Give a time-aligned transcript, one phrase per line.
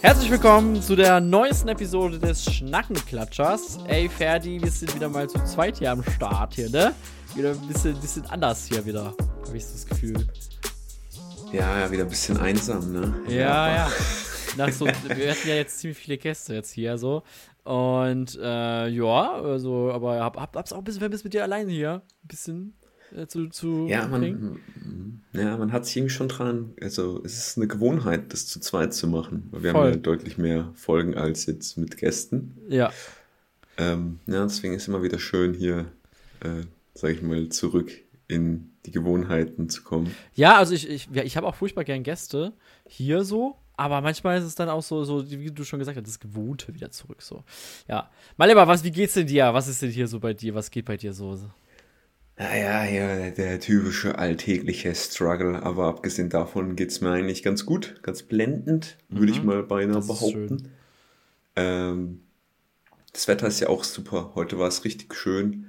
[0.00, 3.78] Herzlich willkommen zu der neuesten Episode des Schnackenklatschers.
[3.86, 6.94] Ey, Ferdi, wir sind wieder mal zu zweit hier am Start hier, ne?
[7.34, 9.14] Wieder ein bisschen, bisschen anders hier wieder,
[9.46, 10.26] habe ich so das Gefühl.
[11.52, 13.14] Ja, ja, wieder ein bisschen einsam, ne?
[13.28, 13.92] Ja, ja.
[14.56, 17.22] Nach so, wir hatten ja jetzt ziemlich viele Gäste jetzt hier so.
[17.64, 21.70] Und äh, ja, also, aber hab, hab, hab's auch ein bisschen vermisst mit dir alleine
[21.70, 22.02] hier.
[22.24, 22.74] Ein bisschen
[23.16, 24.60] äh, zu, zu ja, man,
[25.32, 28.94] ja, man hat sich irgendwie schon dran, also es ist eine Gewohnheit, das zu zweit
[28.94, 29.48] zu machen.
[29.52, 29.84] Wir Voll.
[29.84, 32.56] haben ja deutlich mehr Folgen als jetzt mit Gästen.
[32.68, 32.92] Ja.
[33.78, 35.86] Ähm, ja, deswegen ist es immer wieder schön, hier,
[36.40, 36.62] äh,
[36.94, 37.90] sag ich mal, zurück
[38.28, 40.14] in die Gewohnheiten zu kommen.
[40.34, 42.52] Ja, also ich, ich, ja, ich habe auch furchtbar gern Gäste
[42.86, 46.06] hier so, aber manchmal ist es dann auch so, so wie du schon gesagt hast,
[46.06, 47.44] das Gewohnte wieder zurück so.
[47.88, 48.10] Ja.
[48.36, 49.52] Mal lieber, was, wie geht's denn dir?
[49.54, 50.54] Was ist denn hier so bei dir?
[50.54, 51.38] Was geht bei dir so?
[52.42, 58.00] Naja, ja, der typische alltägliche Struggle, aber abgesehen davon geht es mir eigentlich ganz gut,
[58.02, 59.18] ganz blendend, mhm.
[59.18, 60.68] würde ich mal beinahe das behaupten.
[61.54, 62.22] Ähm,
[63.12, 64.32] das Wetter ist ja auch super.
[64.34, 65.66] Heute war es richtig schön.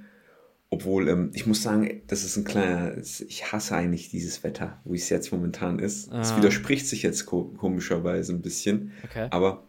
[0.70, 4.96] Obwohl, ähm, ich muss sagen, das ist ein kleiner, ich hasse eigentlich dieses Wetter, wie
[4.96, 6.12] es jetzt momentan ist.
[6.12, 6.36] Es ah.
[6.38, 8.90] widerspricht sich jetzt komischerweise ein bisschen.
[9.04, 9.28] Okay.
[9.30, 9.68] Aber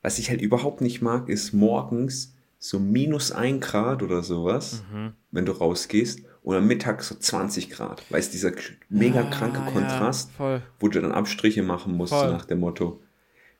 [0.00, 5.12] was ich halt überhaupt nicht mag, ist morgens so minus ein Grad oder sowas, mhm.
[5.30, 8.02] wenn du rausgehst, und am Mittag so 20 Grad.
[8.10, 8.52] Weißt dieser
[8.88, 12.30] mega ah, kranke Kontrast, ja, wo du dann Abstriche machen musst, voll.
[12.30, 13.00] nach dem Motto,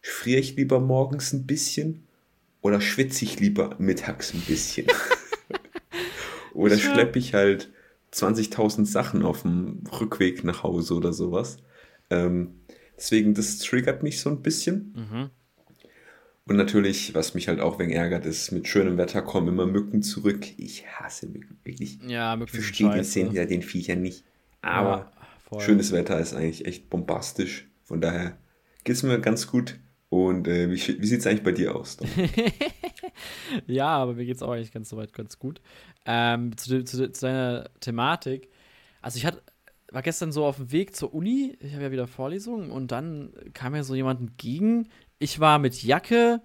[0.00, 2.06] friere ich lieber morgens ein bisschen
[2.60, 4.86] oder schwitze ich lieber mittags ein bisschen?
[6.54, 6.80] oder ja.
[6.80, 7.70] schleppe ich halt
[8.12, 11.58] 20.000 Sachen auf dem Rückweg nach Hause oder sowas.
[12.10, 12.60] Ähm,
[12.96, 14.94] deswegen, das triggert mich so ein bisschen.
[14.96, 15.30] Mhm.
[16.48, 20.02] Und natürlich, was mich halt auch wegen ärgert, ist, mit schönem Wetter kommen immer Mücken
[20.02, 20.46] zurück.
[20.56, 21.98] Ich hasse Mücken, wirklich.
[22.06, 24.24] Ja, Mücken Ich verstehe den Sinn hinter den Viechern nicht.
[24.62, 25.12] Aber
[25.52, 27.68] ja, schönes Wetter ist eigentlich echt bombastisch.
[27.84, 28.38] Von daher
[28.84, 29.78] geht es mir ganz gut.
[30.08, 31.98] Und äh, wie, wie sieht es eigentlich bei dir aus?
[33.66, 35.60] ja, aber mir geht es auch eigentlich ganz soweit ganz gut.
[36.06, 38.48] Ähm, zu, zu, zu deiner Thematik.
[39.02, 39.42] Also ich hatte,
[39.90, 43.32] war gestern so auf dem Weg zur Uni, ich habe ja wieder Vorlesungen und dann
[43.52, 46.40] kam mir so jemand entgegen, ich war mit Jacke,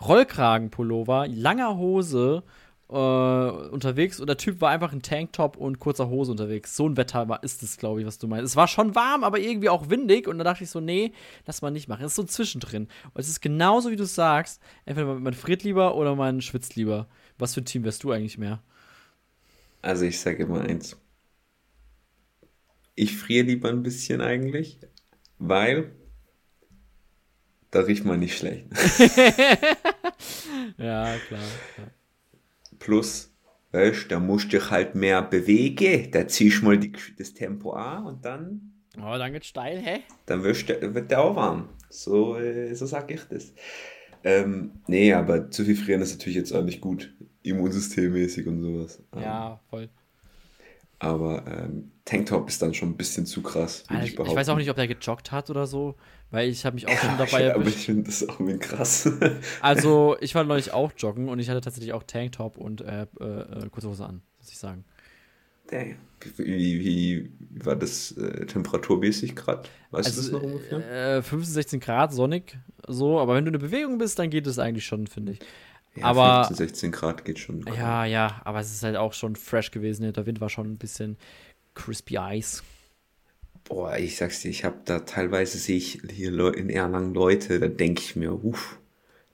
[0.00, 2.42] Rollkragenpullover, langer Hose
[2.88, 6.76] äh, unterwegs und der Typ war einfach in Tanktop und kurzer Hose unterwegs.
[6.76, 8.44] So ein Wetter war, ist es, glaube ich, was du meinst.
[8.46, 11.12] Es war schon warm, aber irgendwie auch windig und da dachte ich so, nee,
[11.46, 12.04] lass mal nicht machen.
[12.04, 12.88] Es ist so zwischendrin.
[13.14, 14.60] Und es ist genauso, wie du sagst.
[14.84, 17.08] Entweder man friert lieber oder man schwitzt lieber.
[17.38, 18.62] Was für ein Team wärst du eigentlich mehr?
[19.82, 20.96] Also ich sage immer eins.
[22.94, 24.78] Ich friere lieber ein bisschen eigentlich,
[25.38, 25.92] weil
[27.76, 28.66] da riecht man nicht schlecht.
[30.78, 31.40] ja, klar,
[31.74, 31.90] klar.
[32.78, 33.30] Plus,
[33.72, 36.10] weißt, da musst du dich halt mehr bewegen.
[36.10, 38.72] Da ziehst du mal die, das Tempo an und dann.
[38.96, 40.00] Oh, dann geht's steil, hä?
[40.24, 41.68] Dann wirst du, wird der auch warm.
[41.90, 43.52] So, äh, so sag ich das.
[44.24, 47.14] Ähm, nee, aber zu viel frieren ist natürlich jetzt auch nicht gut.
[47.42, 49.02] Immunsystemmäßig und sowas.
[49.14, 49.90] Ja, voll.
[51.06, 53.84] Aber ähm, Tanktop ist dann schon ein bisschen zu krass.
[53.88, 55.94] Also, ich, ich, weiß auch nicht, ob der gejoggt hat oder so,
[56.30, 57.54] weil ich habe mich auch ja, schon dabei erwischt.
[57.54, 59.08] Aber ich finde das auch irgendwie krass.
[59.60, 63.68] also, ich war neulich auch joggen und ich hatte tatsächlich auch Tanktop und äh, äh,
[63.70, 64.84] kurze Hose an, muss ich sagen.
[65.70, 65.94] Wie,
[66.36, 69.68] wie, wie war das äh, temperaturmäßig gerade?
[69.90, 71.16] Weißt also, du das noch ungefähr?
[71.18, 72.56] Äh, 15, 16 Grad, sonnig,
[72.86, 75.40] so, aber wenn du in der Bewegung bist, dann geht es eigentlich schon, finde ich.
[75.96, 77.64] Ja, aber 15, 16 Grad geht schon.
[77.74, 80.12] Ja, ja, aber es ist halt auch schon fresh gewesen.
[80.12, 81.16] Der Wind war schon ein bisschen
[81.74, 82.62] crispy Eis.
[83.64, 87.66] Boah, ich sag's dir, ich habe da teilweise sehe ich hier in Erlangen Leute, da
[87.66, 88.78] denke ich mir, uff,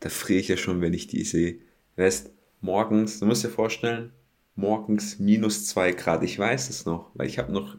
[0.00, 1.58] da friere ich ja schon, wenn ich die sehe.
[1.96, 2.30] Weißt,
[2.60, 4.12] morgens, du musst dir vorstellen,
[4.54, 6.22] morgens minus zwei Grad.
[6.22, 7.76] Ich weiß es noch, weil ich habe noch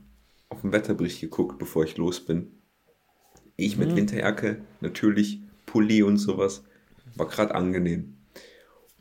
[0.49, 2.51] auf den Wetterbericht geguckt, bevor ich los bin.
[3.55, 3.95] Ich mit mhm.
[3.97, 6.63] Winterjacke, natürlich Pulli und sowas,
[7.15, 8.12] war gerade angenehm.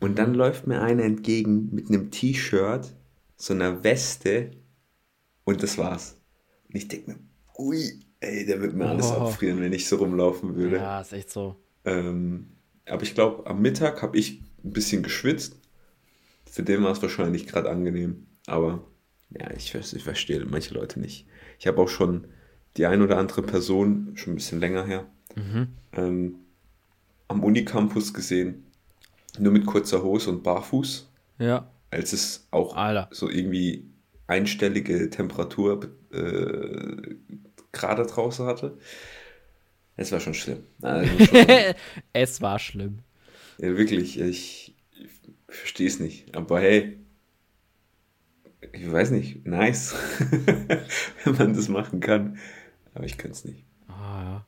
[0.02, 2.92] Und dann läuft mir einer entgegen mit einem T-Shirt,
[3.36, 4.50] so einer Weste
[5.44, 6.20] und das war's.
[6.68, 7.18] Und ich denke mir,
[7.56, 9.14] ui, ey, der wird mir alles oh.
[9.14, 10.76] abfrieren, wenn ich so rumlaufen würde.
[10.76, 11.56] Ja, ist echt so.
[11.84, 12.48] Ähm,
[12.86, 15.56] aber ich glaube, am Mittag habe ich ein bisschen geschwitzt.
[16.50, 18.26] Für den war es wahrscheinlich gerade angenehm.
[18.46, 18.84] Aber
[19.30, 21.26] ja, ich, ich verstehe manche Leute nicht.
[21.58, 22.26] Ich habe auch schon
[22.76, 25.06] die ein oder andere Person, schon ein bisschen länger her,
[25.36, 25.68] mhm.
[25.92, 26.34] ähm,
[27.28, 28.64] am Unicampus gesehen,
[29.38, 31.08] nur mit kurzer Hose und barfuß.
[31.38, 31.70] Ja.
[31.90, 33.08] Als es auch Alter.
[33.12, 33.90] so irgendwie
[34.26, 37.16] einstellige Temperatur äh,
[37.72, 38.78] gerade draußen hatte.
[39.96, 40.64] Es war schon schlimm.
[40.80, 41.46] Also schon,
[42.12, 43.00] es war schlimm.
[43.58, 46.34] Ja, wirklich, ich, ich verstehe es nicht.
[46.34, 46.98] Aber hey,
[48.72, 49.94] ich weiß nicht, nice,
[51.24, 52.38] wenn man das machen kann.
[52.94, 53.64] Aber ich kann es nicht.
[54.00, 54.44] Ah, ja.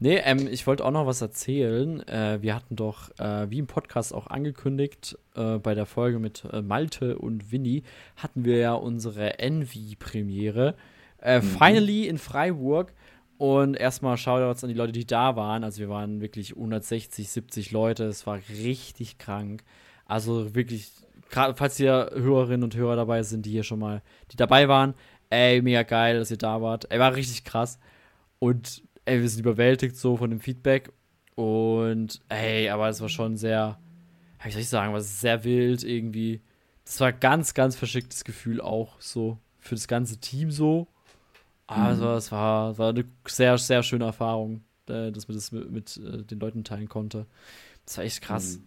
[0.00, 2.06] Nee, ähm, ich wollte auch noch was erzählen.
[2.08, 6.44] Äh, wir hatten doch, äh, wie im Podcast auch angekündigt, äh, bei der Folge mit
[6.52, 7.82] äh, Malte und Winnie,
[8.16, 10.74] hatten wir ja unsere Envy-Premiere.
[11.20, 11.42] Äh, mhm.
[11.42, 12.92] Finally in Freiburg.
[13.38, 15.62] Und erstmal Shoutouts an die Leute, die da waren.
[15.62, 18.04] Also wir waren wirklich 160, 70 Leute.
[18.04, 19.62] Es war richtig krank.
[20.06, 20.90] Also wirklich,
[21.28, 24.00] gerade falls hier Hörerinnen und Hörer dabei sind, die hier schon mal,
[24.32, 24.94] die dabei waren,
[25.28, 26.90] ey, mega geil, dass ihr da wart.
[26.90, 27.78] Ey, war richtig krass.
[28.38, 30.92] Und ey, wir sind überwältigt so von dem Feedback.
[31.34, 33.78] Und ey, aber es war schon sehr,
[34.42, 36.40] wie soll ich sagen, war sehr wild irgendwie.
[36.84, 40.86] Das war ganz, ganz verschicktes Gefühl auch so für das ganze Team so.
[41.66, 42.16] Also mhm.
[42.16, 46.22] es war, war eine sehr, sehr schöne Erfahrung, äh, dass man das mit, mit äh,
[46.22, 47.26] den Leuten teilen konnte.
[47.84, 48.58] Das war echt krass.
[48.58, 48.66] Mhm.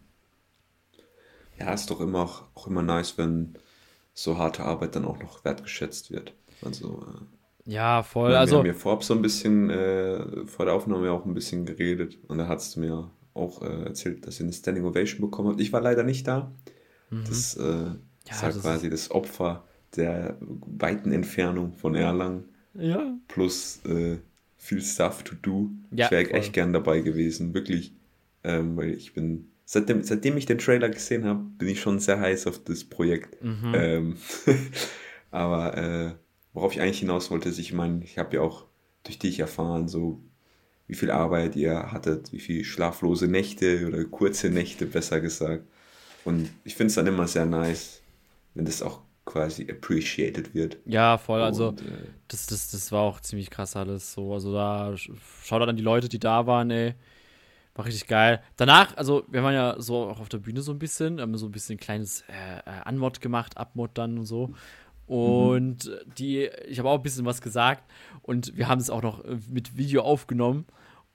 [1.60, 3.56] Ja, ist doch immer auch, auch immer nice, wenn
[4.14, 6.34] so harte Arbeit dann auch noch wertgeschätzt wird.
[6.62, 7.39] Also äh,
[7.70, 8.32] ja, voll.
[8.32, 11.66] Wir also, haben ja vorab so ein bisschen, äh, vor der Aufnahme auch ein bisschen
[11.66, 15.50] geredet und da hast du mir auch äh, erzählt, dass ihr eine Standing Ovation bekommen
[15.50, 15.62] habt.
[15.62, 16.52] Ich war leider nicht da.
[17.10, 17.24] Mhm.
[17.28, 19.64] Das, äh, ja, war das quasi das Opfer
[19.96, 22.46] der weiten Entfernung von Erlangen.
[22.74, 23.18] Ja.
[23.28, 24.18] Plus äh,
[24.58, 25.70] viel Stuff to do.
[25.92, 27.94] Ja, ich wäre echt gern dabei gewesen, wirklich.
[28.44, 32.20] Ähm, weil ich bin, seitdem, seitdem ich den Trailer gesehen habe, bin ich schon sehr
[32.20, 33.44] heiß auf das Projekt.
[33.44, 33.74] Mhm.
[33.76, 34.18] Ähm,
[35.32, 36.12] aber äh,
[36.54, 38.66] worauf ich eigentlich hinaus wollte, ist, ich meine, ich habe ja auch
[39.04, 40.22] durch dich erfahren, so
[40.88, 45.64] wie viel Arbeit ihr hattet, wie viel schlaflose Nächte oder kurze Nächte, besser gesagt.
[46.26, 48.02] Und ich finde es dann immer sehr nice,
[48.56, 50.78] wenn das auch quasi appreciated wird.
[50.86, 51.42] Ja, voll.
[51.42, 51.86] Also, Und, äh,
[52.28, 54.34] das, das, das war auch ziemlich krass alles so.
[54.34, 54.96] Also, da
[55.44, 56.96] schaut an die Leute, die da waren, ey.
[57.76, 58.42] War richtig geil.
[58.58, 61.46] Danach, also, wir waren ja so auch auf der Bühne so ein bisschen, haben so
[61.46, 64.54] ein bisschen ein kleines äh, äh Anmod gemacht, Abmod dann und so.
[65.10, 66.14] Und mhm.
[66.20, 67.84] die, ich habe auch ein bisschen was gesagt
[68.22, 70.66] und wir haben es auch noch äh, mit Video aufgenommen.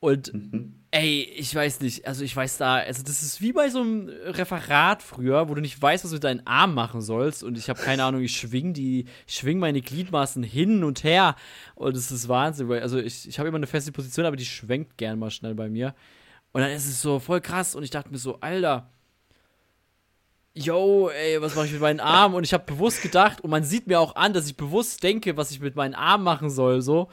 [0.01, 0.75] Und mhm.
[0.91, 4.09] ey, ich weiß nicht, also ich weiß da, also das ist wie bei so einem
[4.09, 7.45] Referat früher, wo du nicht weißt, was du mit deinen Armen machen sollst.
[7.45, 11.37] Und ich habe keine Ahnung, ich schwing die, ich schwing meine Gliedmaßen hin und her.
[11.77, 14.45] Und das ist Wahnsinn, weil, also ich, ich habe immer eine feste Position, aber die
[14.45, 15.95] schwenkt gern mal schnell bei mir.
[16.51, 18.91] Und dann ist es so voll krass und ich dachte mir so, Alter,
[20.55, 22.37] yo, ey, was mache ich mit meinen Armen?
[22.37, 25.37] Und ich habe bewusst gedacht, und man sieht mir auch an, dass ich bewusst denke,
[25.37, 27.09] was ich mit meinen Armen machen soll, so.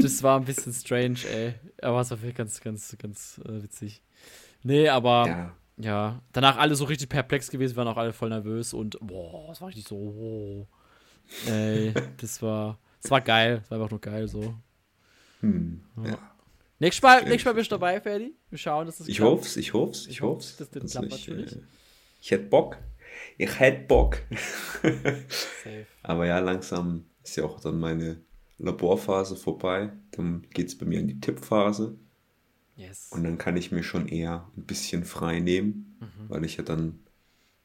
[0.00, 1.54] Das war ein bisschen strange, ey.
[1.82, 4.02] Aber es war ganz, ganz, ganz äh, witzig.
[4.62, 5.56] Nee, aber ja.
[5.76, 6.22] ja.
[6.32, 9.68] Danach alle so richtig perplex gewesen, waren auch alle voll nervös und boah, das war
[9.68, 10.66] richtig so, wow.
[11.52, 13.58] Ey, das war, das war geil.
[13.60, 14.54] Das war einfach nur geil, so.
[15.40, 16.18] Hm, ja.
[16.78, 18.34] Nächstes Mal, nächstes Mal bist du dabei, Ferdi.
[18.50, 20.56] Wir schauen, dass das Ich hoffe es, ich hoffe es, ich hoffe es.
[20.56, 21.52] Das, das klappt natürlich.
[21.52, 21.60] Äh,
[22.20, 22.78] ich hätte Bock.
[23.38, 24.18] Ich hätte Bock.
[26.02, 28.20] Aber ja, langsam ist ja auch dann meine
[28.58, 29.92] Laborphase vorbei.
[30.12, 31.96] Dann geht es bei mir in die Tippphase.
[32.76, 33.08] Yes.
[33.10, 36.28] Und dann kann ich mir schon eher ein bisschen frei nehmen, mhm.
[36.28, 37.00] weil ich ja dann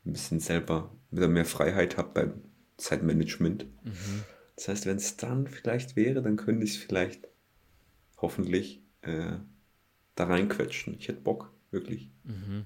[0.06, 2.42] ein bisschen selber wieder mehr Freiheit habe beim
[2.77, 3.65] Zeitmanagement.
[3.83, 4.24] Mhm.
[4.56, 7.27] Das heißt, wenn es dann vielleicht wäre, dann könnte ich es vielleicht
[8.18, 9.33] hoffentlich äh,
[10.15, 10.95] da reinquetschen.
[10.97, 12.09] Ich hätte Bock, wirklich.
[12.24, 12.65] Mhm.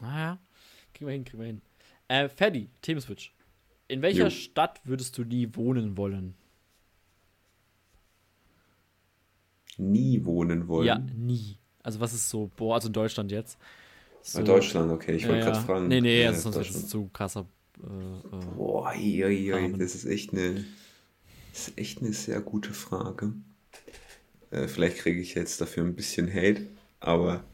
[0.00, 0.47] Naja, ah
[0.98, 1.62] Kriegen wir hin, kriegen wir hin.
[2.08, 3.32] Äh, Ferdi, Themenswitch.
[3.86, 4.30] In welcher jo.
[4.30, 6.34] Stadt würdest du nie wohnen wollen?
[9.76, 10.86] Nie wohnen wollen?
[10.86, 11.58] Ja, nie.
[11.84, 13.58] Also was ist so, boah, also in Deutschland jetzt.
[14.22, 15.14] So, Deutschland, okay.
[15.14, 15.86] Ich wollte ja, gerade fragen.
[15.86, 17.46] Nee, nee, also sonst ist es zu krasser.
[17.80, 20.64] Äh, äh, boah, oi, oi, oi, das ist echt eine,
[21.52, 23.34] das ist echt eine sehr gute Frage.
[24.50, 26.66] Äh, vielleicht kriege ich jetzt dafür ein bisschen Hate,
[26.98, 27.44] aber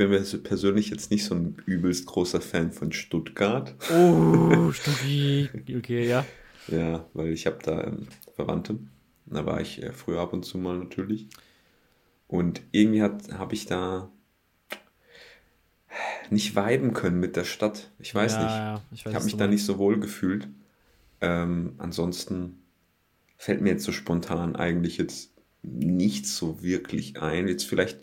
[0.00, 3.74] bin mir persönlich jetzt nicht so ein übelst großer Fan von Stuttgart.
[3.92, 5.76] Oh, Stuttgart.
[5.76, 6.24] Okay, ja.
[6.68, 8.78] Ja, weil ich habe da ähm, Verwandte.
[9.26, 11.28] Da war ich äh, früher ab und zu mal natürlich.
[12.28, 14.10] Und irgendwie habe ich da
[16.30, 17.90] nicht viben können mit der Stadt.
[17.98, 18.50] Ich weiß ja, nicht.
[18.50, 20.48] Ja, ich, ich habe mich da nicht so wohl gefühlt.
[21.20, 22.62] Ähm, ansonsten
[23.36, 27.48] fällt mir jetzt so spontan eigentlich jetzt nicht so wirklich ein.
[27.48, 27.98] Jetzt vielleicht,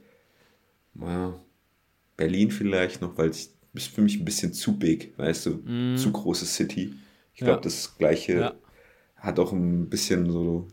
[0.94, 1.40] naja,
[2.18, 5.98] Berlin vielleicht noch, weil es ist für mich ein bisschen zu big, weißt du, mm.
[5.98, 6.96] zu große City.
[7.34, 7.62] Ich glaube, ja.
[7.62, 8.54] das gleiche ja.
[9.18, 10.68] hat auch ein bisschen so,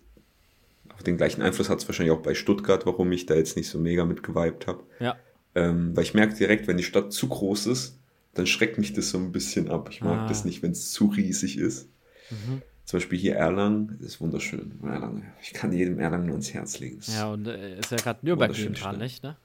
[0.94, 3.68] auf den gleichen Einfluss hat es wahrscheinlich auch bei Stuttgart, warum ich da jetzt nicht
[3.68, 4.84] so mega mit geweibt habe.
[4.98, 5.16] Ja.
[5.54, 7.98] Ähm, weil ich merke direkt, wenn die Stadt zu groß ist,
[8.32, 9.88] dann schreckt mich das so ein bisschen ab.
[9.90, 10.26] Ich mag ah.
[10.26, 11.88] das nicht, wenn es zu riesig ist.
[12.30, 12.62] Mhm.
[12.84, 14.78] Zum Beispiel hier Erlangen, das ist wunderschön.
[14.82, 15.32] Erlangen.
[15.42, 17.00] Ich kann jedem Erlangen nur ins Herz legen.
[17.06, 19.36] Ja, und äh, ist ja gerade Nürnberg dran, nicht, ne?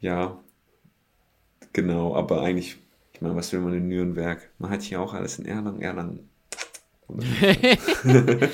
[0.00, 0.38] Ja,
[1.78, 2.76] Genau, aber eigentlich,
[3.12, 4.50] ich meine, was will man in Nürnberg?
[4.58, 6.28] Man hat hier auch alles in Erlangen, Erlangen.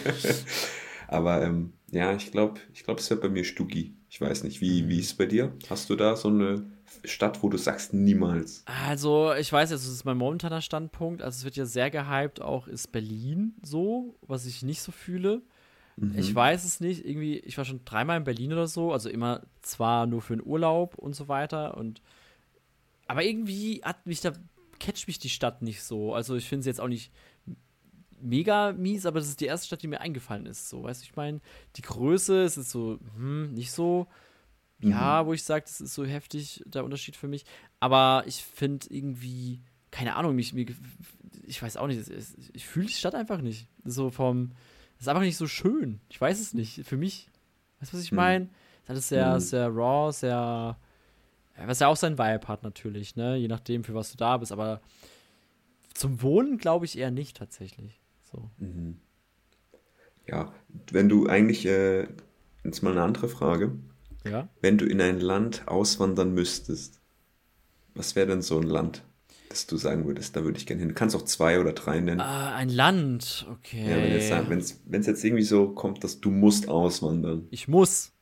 [1.08, 3.94] aber ähm, Ja, ich glaube, ich glaube, es wäre bei mir Stugi.
[4.10, 5.54] Ich weiß nicht, wie, wie ist es bei dir?
[5.70, 6.66] Hast du da so eine
[7.04, 8.62] Stadt, wo du sagst, niemals?
[8.66, 11.22] Also, ich weiß, jetzt ist mein momentaner Standpunkt.
[11.22, 15.40] Also, es wird ja sehr gehypt, auch ist Berlin so, was ich nicht so fühle.
[15.96, 16.18] Mhm.
[16.18, 17.06] Ich weiß es nicht.
[17.06, 18.92] Irgendwie, ich war schon dreimal in Berlin oder so.
[18.92, 21.78] Also, immer zwar nur für den Urlaub und so weiter.
[21.78, 22.02] Und,
[23.06, 24.32] aber irgendwie hat mich da,
[24.78, 26.14] catcht mich die Stadt nicht so.
[26.14, 27.10] Also, ich finde sie jetzt auch nicht
[28.20, 30.68] mega mies, aber das ist die erste Stadt, die mir eingefallen ist.
[30.68, 31.40] So, weißt du, ich meine,
[31.76, 34.08] die Größe, es ist so, hm, nicht so,
[34.78, 34.90] mhm.
[34.90, 37.44] ja, wo ich sage, das ist so heftig, der Unterschied für mich.
[37.80, 40.66] Aber ich finde irgendwie, keine Ahnung, mich, mir,
[41.42, 42.10] ich weiß auch nicht,
[42.52, 43.68] ich fühle die Stadt einfach nicht.
[43.84, 44.50] So vom,
[44.94, 46.00] das ist einfach nicht so schön.
[46.08, 46.86] Ich weiß es nicht.
[46.86, 47.28] Für mich,
[47.80, 48.46] weißt du, was ich meine?
[48.46, 48.50] Mhm.
[48.86, 49.40] Das ist sehr, mhm.
[49.40, 50.76] sehr raw, sehr,
[51.66, 53.36] was ja auch sein Vibe hat natürlich, ne?
[53.36, 54.80] Je nachdem, für was du da bist, aber
[55.92, 58.00] zum Wohnen glaube ich eher nicht tatsächlich.
[58.30, 58.50] So.
[58.58, 58.98] Mhm.
[60.26, 60.52] Ja,
[60.90, 62.08] wenn du eigentlich, äh,
[62.64, 63.72] jetzt mal eine andere Frage.
[64.24, 64.48] Ja.
[64.62, 66.98] Wenn du in ein Land auswandern müsstest,
[67.94, 69.04] was wäre denn so ein Land,
[69.50, 70.88] das du sagen würdest, da würde ich gerne hin?
[70.88, 72.20] Du kannst auch zwei oder drei nennen.
[72.20, 73.84] Ah, ein Land, okay.
[74.28, 77.46] Ja, wenn es jetzt irgendwie so kommt, dass du musst auswandern.
[77.50, 78.12] Ich muss.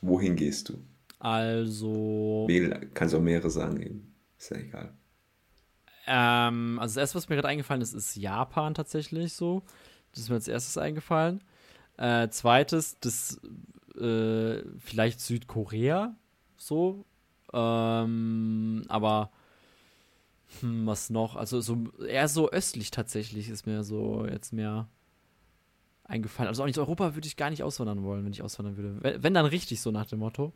[0.00, 0.78] Wohin gehst du?
[1.22, 2.48] Also.
[2.94, 4.12] Kannst auch mehrere sagen eben.
[4.36, 4.92] Ist ja egal.
[6.08, 9.62] Ähm, also das erste, was mir gerade eingefallen ist, ist Japan tatsächlich so.
[10.10, 11.44] Das ist mir als erstes eingefallen.
[11.96, 13.40] Äh, zweites, das
[13.96, 16.16] äh, vielleicht Südkorea
[16.56, 17.04] so.
[17.52, 19.30] Ähm, aber
[20.58, 21.36] hm, was noch?
[21.36, 24.88] Also so eher so östlich tatsächlich ist mir so jetzt mehr
[26.02, 26.48] eingefallen.
[26.48, 28.96] Also auch nicht Europa würde ich gar nicht auswandern wollen, wenn ich auswandern würde.
[29.00, 30.52] Wenn, wenn dann richtig so nach dem Motto.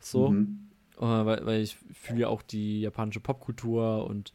[0.00, 0.30] So.
[0.30, 0.68] Mhm.
[0.96, 4.32] Äh, weil, weil ich fühle ja auch die japanische Popkultur und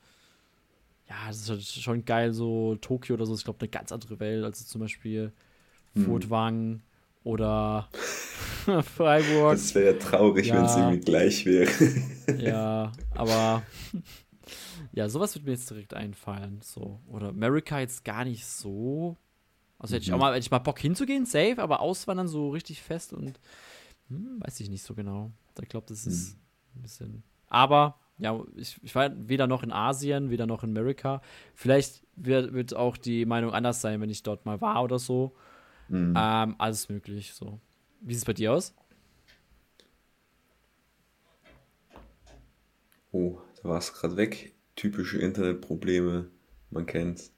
[1.07, 4.19] ja, das ist halt schon geil, so Tokio oder so, ich glaube, eine ganz andere
[4.19, 5.31] Welt, also zum Beispiel
[5.93, 6.05] hm.
[6.05, 6.81] Furtwang
[7.23, 7.89] oder
[8.95, 9.53] Freiburg.
[9.53, 10.55] Das wäre ja traurig, ja.
[10.55, 11.71] wenn es irgendwie gleich wäre.
[12.37, 13.61] ja, aber
[14.93, 16.59] ja, sowas wird mir jetzt direkt einfallen.
[16.63, 16.99] So.
[17.07, 19.17] Oder America jetzt gar nicht so.
[19.77, 20.21] Also hätte ich auch mhm.
[20.21, 23.39] mal, hätte ich mal Bock hinzugehen, safe, aber auswandern so richtig fest und
[24.07, 25.31] hm, weiß ich nicht so genau.
[25.61, 26.39] Ich glaube, das ist hm.
[26.75, 27.23] ein bisschen.
[27.47, 31.21] Aber ja, ich, ich war weder noch in Asien, weder noch in Amerika.
[31.53, 35.35] Vielleicht wird, wird auch die Meinung anders sein, wenn ich dort mal war oder so.
[35.89, 36.13] Mhm.
[36.17, 37.33] Ähm, alles möglich.
[37.33, 37.59] So.
[38.01, 38.73] Wie sieht es bei dir aus?
[43.11, 44.53] Oh, da war es gerade weg.
[44.75, 46.29] Typische Internetprobleme,
[46.69, 47.34] man kennt's.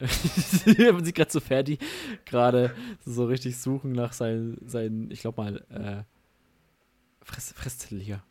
[0.92, 1.78] man sieht gerade so Ferdi
[2.24, 8.22] gerade so richtig suchen nach seinen, seinen ich glaube mal, äh, Fress, Fresszettel hier.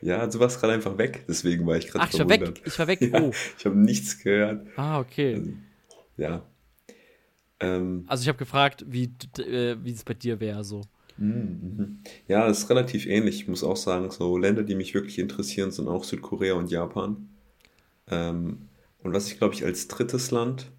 [0.00, 2.62] Ja, du warst gerade einfach weg, deswegen war ich gerade Ach, ich war weg.
[2.64, 3.00] Ich war weg.
[3.12, 3.32] Ja, oh.
[3.58, 4.66] Ich habe nichts gehört.
[4.76, 5.34] Ah, okay.
[5.34, 5.52] Also,
[6.16, 6.42] ja.
[7.60, 10.82] Ähm, also ich habe gefragt, wie, äh, wie es bei dir wäre so.
[11.16, 12.00] Mhm.
[12.26, 13.36] Ja, es ist relativ ähnlich.
[13.36, 17.28] Ich muss auch sagen, so Länder, die mich wirklich interessieren, sind auch Südkorea und Japan.
[18.10, 18.68] Ähm,
[19.04, 20.72] und was ich, glaube ich, als drittes Land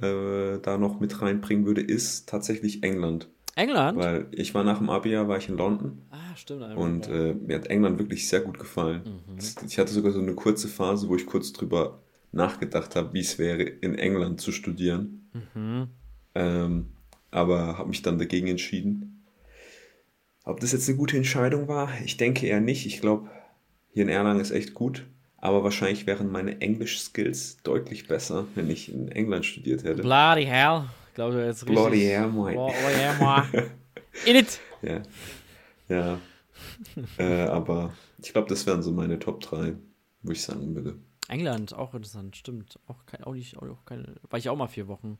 [0.00, 3.28] äh, da noch mit reinbringen würde, ist tatsächlich England.
[3.56, 3.98] England?
[3.98, 6.00] Weil ich war nach dem Abi-Jahr, war ich in London.
[6.10, 6.76] Ah, stimmt.
[6.76, 9.02] Und äh, mir hat England wirklich sehr gut gefallen.
[9.26, 9.66] Mhm.
[9.66, 13.38] Ich hatte sogar so eine kurze Phase, wo ich kurz drüber nachgedacht habe, wie es
[13.38, 15.28] wäre, in England zu studieren.
[15.54, 15.88] Mhm.
[16.34, 16.86] Ähm,
[17.30, 19.26] aber habe mich dann dagegen entschieden.
[20.44, 22.86] Ob das jetzt eine gute Entscheidung war, ich denke eher nicht.
[22.86, 23.28] Ich glaube,
[23.92, 25.04] hier in Erlangen ist echt gut.
[25.42, 30.00] Aber wahrscheinlich wären meine Englisch-Skills deutlich besser, wenn ich in England studiert hätte.
[30.00, 30.84] Bloody hell.
[31.08, 31.74] Ich glaube, jetzt richtig.
[31.74, 32.52] Bloody hell, moi.
[32.52, 33.42] Bloody hell, moi.
[34.24, 34.60] In it!
[34.82, 35.02] Ja.
[35.88, 36.20] Ja.
[37.18, 39.74] äh, aber ich glaube, das wären so meine Top 3,
[40.22, 40.96] wo ich sagen würde.
[41.26, 42.78] England, auch interessant, stimmt.
[42.86, 45.18] Auch, kein, auch nicht, auch keine, war ich auch mal vier Wochen.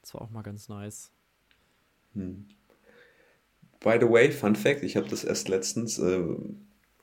[0.00, 1.10] Das war auch mal ganz nice.
[2.14, 2.46] Hm.
[3.80, 6.22] By the way, Fun Fact, ich habe das erst letztens äh,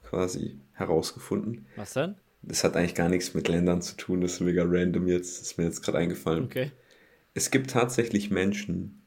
[0.03, 1.65] quasi herausgefunden.
[1.75, 2.15] Was denn?
[2.43, 5.47] Das hat eigentlich gar nichts mit Ländern zu tun, das ist mega random jetzt, das
[5.47, 6.43] ist mir jetzt gerade eingefallen.
[6.43, 6.71] Okay.
[7.33, 9.01] Es gibt tatsächlich Menschen,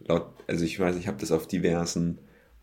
[0.00, 2.18] laut, also ich weiß, ich habe das auf diversen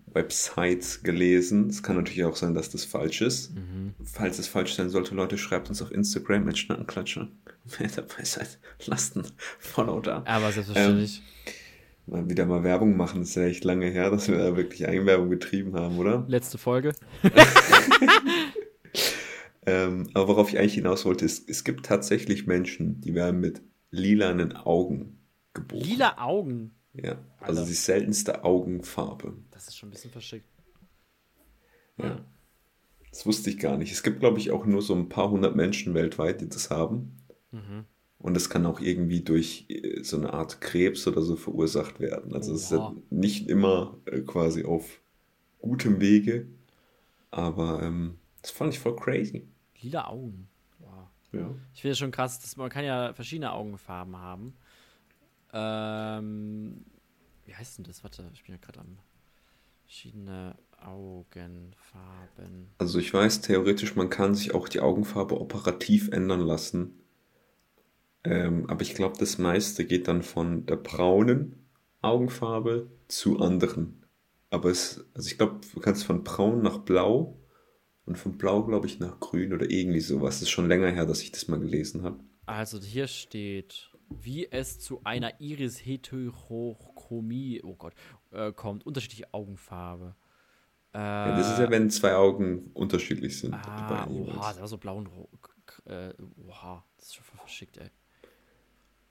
[0.07, 1.69] Websites gelesen.
[1.69, 3.55] Es kann natürlich auch sein, dass das falsch ist.
[3.55, 3.93] Mhm.
[4.03, 7.29] Falls es falsch sein sollte, Leute, schreibt uns auf Instagram mit Schnackenklatsche.
[7.77, 9.25] Wer dabei seid, lasst ein
[9.59, 10.23] Follow da.
[10.25, 11.21] Aber selbstverständlich.
[12.07, 13.21] Ähm, mal wieder mal Werbung machen.
[13.21, 16.25] Das ist ja echt lange her, dass wir da wirklich Eigenwerbung getrieben haben, oder?
[16.27, 16.93] Letzte Folge.
[19.67, 23.61] ähm, aber worauf ich eigentlich hinaus wollte, ist, es gibt tatsächlich Menschen, die werden mit
[23.91, 25.19] lilanen Augen
[25.53, 25.83] geboren.
[25.83, 26.71] Lila Augen?
[26.93, 27.69] Ja, also Alter.
[27.69, 29.33] die seltenste Augenfarbe.
[29.51, 30.47] Das ist schon ein bisschen verschickt.
[31.97, 32.25] Ja.
[33.11, 33.91] Das wusste ich gar nicht.
[33.91, 37.17] Es gibt, glaube ich, auch nur so ein paar hundert Menschen weltweit, die das haben.
[37.51, 37.83] Mhm.
[38.19, 42.33] Und das kann auch irgendwie durch äh, so eine Art Krebs oder so verursacht werden.
[42.33, 45.01] Also es ist ja nicht immer äh, quasi auf
[45.59, 46.47] gutem Wege,
[47.31, 49.45] aber ähm, das fand ich voll crazy.
[49.81, 50.49] Lila Augen.
[50.79, 51.07] Wow.
[51.31, 51.53] Ja.
[51.73, 54.55] Ich finde es schon krass, dass man kann ja verschiedene Augenfarben haben.
[55.53, 56.85] Ähm,
[57.45, 58.03] wie heißt denn das?
[58.03, 58.97] Warte, ich bin ja gerade am
[59.85, 62.69] verschiedene Augenfarben.
[62.77, 67.01] Also ich weiß theoretisch, man kann sich auch die Augenfarbe operativ ändern lassen.
[68.23, 71.67] Ähm, aber ich glaube, das meiste geht dann von der braunen
[72.01, 74.05] Augenfarbe zu anderen.
[74.49, 77.37] Aber es, also ich glaube, du kannst von braun nach blau
[78.07, 80.35] und von blau, glaube ich, nach grün oder irgendwie sowas.
[80.35, 82.19] Das ist schon länger her, dass ich das mal gelesen habe.
[82.45, 87.93] Also hier steht, wie es zu einer Iris-Heterochromie, oh Gott,
[88.31, 90.15] äh, kommt, unterschiedliche Augenfarbe.
[90.93, 93.53] Äh, Ja, das ist ja, wenn zwei Augen unterschiedlich sind.
[93.53, 94.55] ah, oha, jeweils.
[94.55, 95.29] da war so blau und rot.
[95.85, 96.13] Äh,
[96.47, 97.89] oha, das ist schon voll verschickt, ey.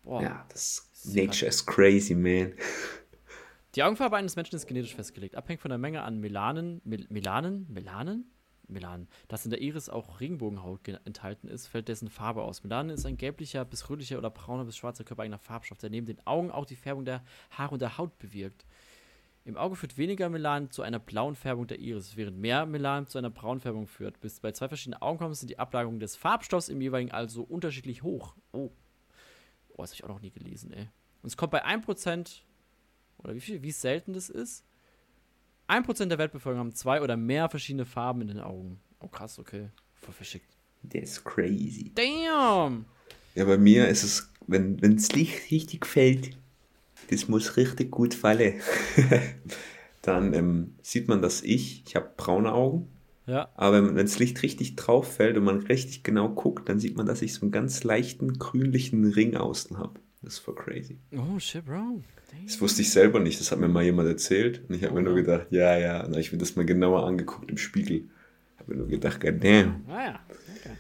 [0.03, 0.23] Boah.
[0.23, 2.53] Ja, das Nature is crazy, man.
[3.75, 7.67] Die Augenfarbe eines Menschen ist genetisch festgelegt, abhängig von der Menge an Melanen, Mel Melanen,
[7.71, 8.31] Melanen,
[8.69, 12.63] Melanen, das in der Iris auch Regenbogenhaut ge- enthalten ist, fällt dessen Farbe aus.
[12.63, 16.27] Melanen ist ein gelblicher bis rötlicher oder brauner bis schwarzer körpereigener Farbstoff, der neben den
[16.27, 18.65] Augen auch die Färbung der Haare und der Haut bewirkt.
[19.45, 23.17] Im Auge führt weniger Melan zu einer blauen Färbung der Iris, während mehr Melan zu
[23.19, 24.21] einer braunen Färbung führt.
[24.21, 28.35] Bis bei zwei verschiedenen Augenfarben sind die Ablagerungen des Farbstoffs im jeweiligen also unterschiedlich hoch.
[28.51, 28.73] Oh.
[29.79, 30.89] Oh, das habe ich auch noch nie gelesen, ey.
[31.23, 32.41] Und es kommt bei 1%,
[33.19, 34.65] oder wie viel, wie selten das ist?
[35.69, 38.81] 1% der Weltbevölkerung haben zwei oder mehr verschiedene Farben in den Augen.
[39.01, 39.69] Oh, krass, okay.
[39.95, 40.47] Voll verschickt.
[40.93, 41.93] That's crazy.
[41.95, 42.85] Damn!
[43.35, 46.37] Ja, bei mir ist es, wenn das Licht richtig fällt,
[47.11, 48.61] das muss richtig gut fallen,
[50.03, 52.89] dann ähm, sieht man, dass ich, ich habe braune Augen,
[53.27, 53.49] Ja.
[53.57, 57.07] aber wenn das Licht richtig drauf fällt und man richtig genau guckt, dann sieht man,
[57.07, 60.01] dass ich so einen ganz leichten grünlichen Ring außen habe.
[60.23, 60.99] Das ist voll crazy.
[61.17, 62.03] Oh, shit, bro.
[62.31, 62.47] Damn.
[62.47, 65.03] Das wusste ich selber nicht, das hat mir mal jemand erzählt und ich habe mir
[65.03, 65.23] nur ja.
[65.23, 68.09] gedacht, ja, ja, und dann habe ich mir das mal genauer angeguckt im Spiegel.
[68.59, 69.85] Habe mir nur gedacht, god damn.
[69.89, 70.77] Ah ja, okay.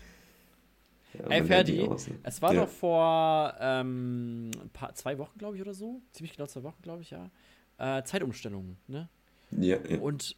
[1.19, 1.89] Ja, Ey, Ferdi,
[2.25, 2.63] es war Ja.
[2.63, 6.03] doch vor ähm, paar, zwei Wochen, glaube ich, oder so.
[6.13, 7.31] Ziemlich genau zwei Wochen, glaube ich, ja.
[7.79, 9.09] Äh, Zeitumstellung, ne?
[9.53, 9.99] Ja, ja.
[9.99, 10.37] Und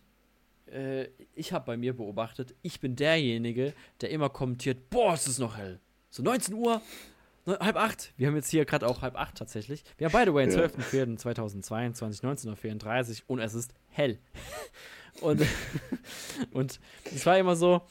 [0.66, 5.38] äh, ich habe bei mir beobachtet, ich bin derjenige, der immer kommentiert, boah, es ist
[5.38, 5.80] noch hell.
[6.10, 6.80] So 19 Uhr,
[7.48, 8.12] ne, halb acht.
[8.16, 9.82] Wir haben jetzt hier gerade auch halb acht tatsächlich.
[9.96, 10.66] Wir haben beide den Ja.
[10.66, 14.18] 12.04.2022, 19.34 Uhr und es ist hell.
[15.20, 15.42] und,
[16.52, 17.82] und es war immer so,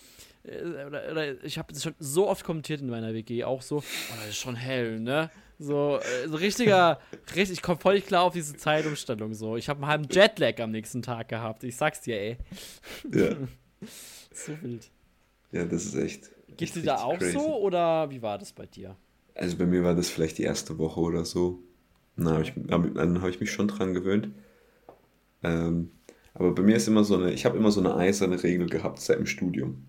[0.43, 3.77] äh, oder, oder ich habe das schon so oft kommentiert in meiner WG, auch so,
[3.77, 5.29] oh, das ist schon hell, ne?
[5.59, 6.99] So, äh, so richtiger,
[7.35, 9.57] richtig, ich komme voll klar auf diese Zeitumstellung so.
[9.57, 11.63] Ich habe einen halben Jetlag am nächsten Tag gehabt.
[11.63, 12.37] Ich sag's dir, ey.
[13.11, 13.35] ja.
[14.33, 14.91] So wild.
[15.51, 16.29] ja, das ist echt.
[16.57, 17.31] Geht's dir da auch crazy.
[17.31, 18.95] so oder wie war das bei dir?
[19.37, 21.59] Also bei mir war das vielleicht die erste Woche oder so.
[22.15, 22.53] Na, hab ich,
[22.95, 24.29] dann habe ich mich schon dran gewöhnt.
[25.43, 25.91] Ähm,
[26.33, 28.99] aber bei mir ist immer so eine, ich habe immer so eine eiserne Regel gehabt
[28.99, 29.85] seit dem Studium.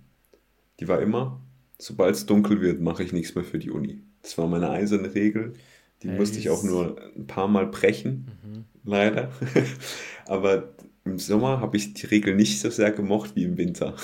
[0.81, 1.41] Die war immer,
[1.79, 4.03] sobald es dunkel wird, mache ich nichts mehr für die Uni.
[4.23, 5.55] Das war meine eiserne Regel.
[6.03, 8.65] Die musste ich auch nur ein paar Mal brechen, Mhm.
[8.85, 9.33] leider.
[10.27, 13.97] aber im Sommer habe ich die Regel nicht so sehr gemocht wie im Winter.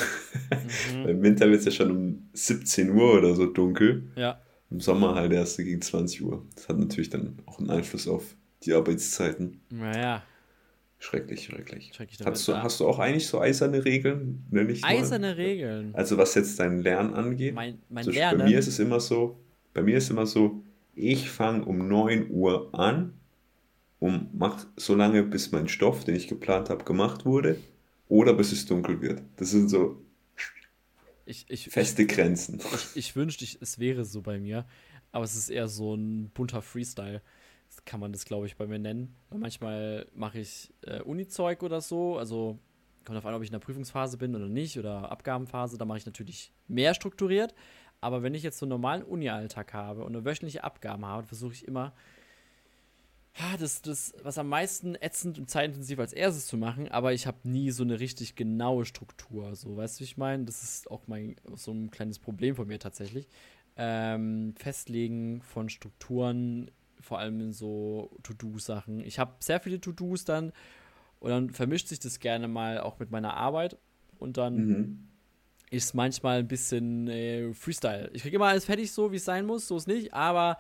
[0.93, 1.09] Mhm.
[1.09, 4.11] Im Winter wird es ja schon um 17 Uhr oder so dunkel.
[4.17, 4.41] Ja.
[4.75, 6.45] Im Sommer halt erst gegen 20 Uhr.
[6.57, 8.35] Das hat natürlich dann auch einen Einfluss auf
[8.65, 9.61] die Arbeitszeiten.
[9.71, 10.25] Naja,
[10.99, 11.93] Schrecklich, schrecklich.
[11.95, 12.27] schrecklich.
[12.27, 14.43] Hast du, hast du auch eigentlich so eiserne Regeln?
[14.51, 14.89] Nenn ich mal?
[14.89, 15.95] Eiserne Regeln.
[15.95, 17.55] Also was jetzt dein Lernen angeht.
[17.55, 18.39] Mein, mein Beispiel Lernen.
[18.39, 19.39] Bei mir ist es immer so,
[19.75, 23.13] bei mir ist immer so, ich fange um 9 Uhr an
[24.01, 27.59] und mache so lange, bis mein Stoff, den ich geplant habe, gemacht wurde
[28.09, 29.23] oder bis es dunkel wird.
[29.37, 30.04] Das sind so
[31.27, 32.61] ich, ich, feste Grenzen.
[32.75, 34.67] ich, ich wünschte, ich, es wäre so bei mir,
[35.13, 37.23] aber es ist eher so ein bunter Freestyle.
[37.69, 39.17] Das kann man das, glaube ich, bei mir nennen.
[39.31, 42.59] Weil manchmal mache ich äh, Uni-Zeug oder so, also
[43.05, 45.99] kommt auf an, ob ich in der Prüfungsphase bin oder nicht oder Abgabenphase, da mache
[45.99, 47.55] ich natürlich mehr strukturiert.
[48.01, 51.55] Aber wenn ich jetzt so einen normalen Uni-Alltag habe und eine wöchentliche Abgabe habe, versuche
[51.55, 51.95] ich immer,
[53.59, 57.39] das, das, was am meisten ätzend und zeitintensiv als erstes zu machen, aber ich habe
[57.49, 59.55] nie so eine richtig genaue Struktur.
[59.57, 60.45] So, weißt du, wie ich meine?
[60.45, 63.27] Das ist auch mein so ein kleines Problem von mir tatsächlich.
[63.77, 66.71] Ähm, Festlegen von Strukturen,
[67.01, 69.01] vor allem in so To-Do-Sachen.
[69.01, 70.53] Ich habe sehr viele To-Dos dann
[71.19, 73.77] und dann vermischt sich das gerne mal auch mit meiner Arbeit
[74.19, 75.09] und dann Mhm.
[75.71, 78.11] ist manchmal ein bisschen äh, Freestyle.
[78.13, 80.59] Ich kriege immer alles fertig, so wie es sein muss, so ist nicht, aber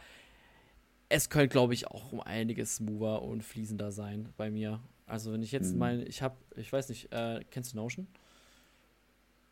[1.14, 4.80] es könnte, glaube ich, auch um einiges smoother und fließender sein bei mir.
[5.06, 5.78] Also wenn ich jetzt Mhm.
[5.78, 8.06] mal, ich habe, ich weiß nicht, äh, kennst du Notion?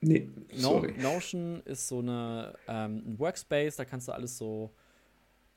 [0.00, 0.92] Nee, No sorry.
[0.96, 4.74] Notion ist so eine ähm, ein Workspace, da kannst du alles so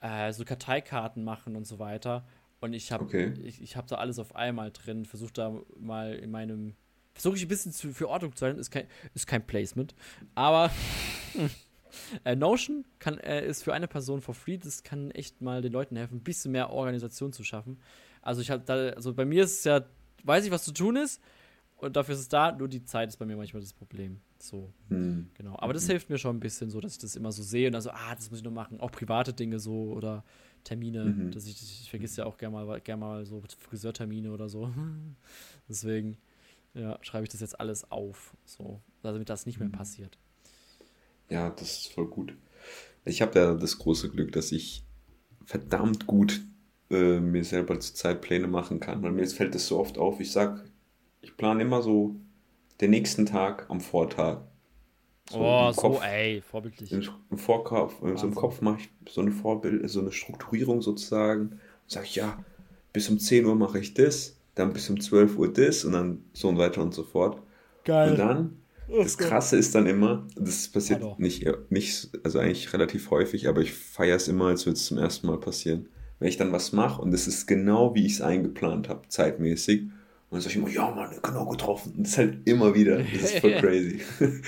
[0.01, 2.25] äh, so Karteikarten machen und so weiter.
[2.61, 3.33] Und ich habe Okay.
[3.41, 6.75] ich, ich hab da alles auf einmal drin, versuche da mal in meinem.
[7.13, 9.95] Versuche ich ein bisschen zu, für Ordnung zu halten, ist kein, ist kein Placement.
[10.35, 10.69] Aber
[12.23, 15.71] äh, Notion kann, äh, ist für eine Person for free, das kann echt mal den
[15.71, 17.79] Leuten helfen, ein bisschen mehr Organisation zu schaffen.
[18.21, 19.85] Also ich habe da, also bei mir ist es ja,
[20.23, 21.21] weiß ich, was zu tun ist,
[21.77, 24.21] und dafür ist es da, nur die Zeit ist bei mir manchmal das Problem.
[24.39, 24.71] So.
[24.89, 25.29] Hm.
[25.33, 27.67] Genau, aber das hilft mir schon ein bisschen so, dass ich das immer so sehe
[27.67, 28.79] und dann so, ah, das muss ich noch machen.
[28.79, 30.23] Auch private Dinge so oder
[30.63, 31.31] Termine, Mhm.
[31.31, 34.71] dass ich, ich vergesse ja auch gerne mal, gern mal so Friseurtermine oder so.
[35.69, 36.17] Deswegen,
[36.73, 39.73] ja, schreibe ich das jetzt alles auf, so, damit das nicht mehr Mhm.
[39.73, 40.17] passiert.
[41.29, 42.35] Ja, das ist voll gut.
[43.05, 44.83] Ich habe ja das große Glück, dass ich
[45.45, 46.41] verdammt gut
[46.89, 49.01] äh, mir selber zur Zeit Pläne machen kann.
[49.03, 50.19] Weil mir fällt das so oft auf.
[50.19, 50.63] Ich sag,
[51.21, 52.15] ich plane immer so
[52.81, 54.41] den nächsten Tag am Vortag.
[55.33, 56.03] oh, im so, Kopf.
[56.03, 56.91] ey, vorbildlich.
[56.91, 58.35] Im, im Vorkopf, äh, so im Wahnsinn.
[58.35, 61.59] Kopf mache ich so eine Vorbild, so eine Strukturierung sozusagen.
[61.87, 62.43] Sage ich, ja,
[62.93, 66.23] bis um 10 Uhr mache ich das, dann bis um 12 Uhr das und dann
[66.33, 67.41] so und weiter und so fort.
[67.83, 68.11] Geil.
[68.11, 68.57] Und dann,
[68.87, 71.15] das Krasse ist dann immer, das passiert Hallo.
[71.19, 74.97] nicht, nicht, also eigentlich relativ häufig, aber ich feiere es immer, als würde es zum
[74.97, 75.89] ersten Mal passieren.
[76.19, 79.81] Wenn ich dann was mache und es ist genau, wie ich es eingeplant habe, zeitmäßig,
[79.83, 79.91] und
[80.31, 81.93] dann sage ich immer, ja Mann, genau getroffen.
[81.97, 84.01] Und das ist halt immer wieder, das ist voll crazy.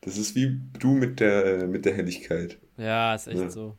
[0.00, 2.58] Das ist wie du mit der, mit der Helligkeit.
[2.76, 3.50] Ja, ist echt Ja.
[3.50, 3.76] so.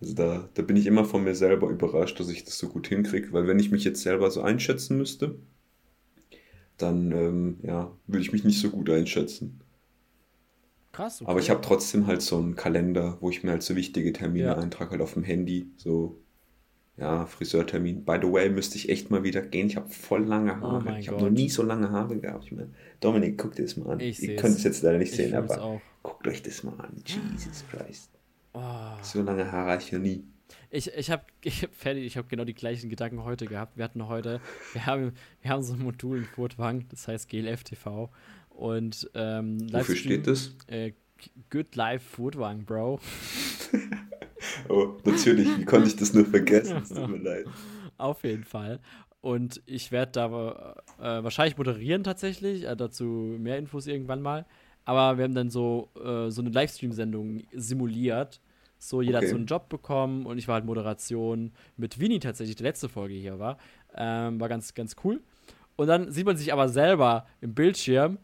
[0.00, 2.88] Also da, da bin ich immer von mir selber überrascht, dass ich das so gut
[2.88, 5.36] hinkriege, weil wenn ich mich jetzt selber so einschätzen müsste,
[6.78, 9.60] dann ähm, ja, würde ich mich nicht so gut einschätzen.
[10.92, 11.30] Krass, okay.
[11.30, 14.46] Aber ich habe trotzdem halt so einen Kalender, wo ich mir halt so wichtige Termine
[14.46, 14.56] Ja.
[14.58, 16.18] eintrage, halt auf dem Handy, so
[16.96, 18.04] ja, Friseurtermin.
[18.04, 19.66] By the way, müsste ich echt mal wieder gehen.
[19.66, 20.92] Ich habe voll lange Haare.
[20.92, 22.44] Oh ich habe noch nie so lange Haare gehabt.
[22.46, 24.00] Ich meine, Dominik, guck dir das mal an.
[24.00, 26.96] Ich Ihr könnt es jetzt leider nicht Ich sehen, aber guckt euch das mal an.
[27.04, 28.10] Jesus Christ.
[28.54, 28.60] Oh.
[29.02, 30.24] So lange Haare hatte ich noch nie.
[30.70, 31.24] Ich, ich habe
[31.72, 33.76] fertig, ich habe genau die gleichen Gedanken heute gehabt.
[33.76, 34.40] Wir hatten heute,
[34.72, 38.10] wir haben, wir haben so ein Modul in Furtwang, das heißt GLF TV.
[38.50, 40.56] Und ähm, Wofür Livestream, steht das?
[40.66, 40.92] Äh,
[41.50, 43.00] Good Life Furtwang, Bro.
[44.68, 45.48] Oh, natürlich.
[45.58, 46.78] Wie konnte ich das nur vergessen?
[46.82, 47.46] Es tut mir leid.
[47.98, 48.80] Auf jeden Fall.
[49.20, 52.64] Und ich werde da äh, wahrscheinlich moderieren tatsächlich.
[52.64, 54.46] Äh, dazu mehr Infos irgendwann mal.
[54.84, 58.40] Aber wir haben dann so, äh, so eine Livestream-Sendung simuliert.
[58.78, 59.26] So, jeder Okay.
[59.26, 62.88] hat so einen Job bekommen und ich war halt Moderation mit Winnie tatsächlich, die letzte
[62.88, 63.58] Folge hier war.
[63.94, 65.20] Ähm, war ganz, ganz cool.
[65.76, 68.18] Und dann sieht man sich aber selber im Bildschirm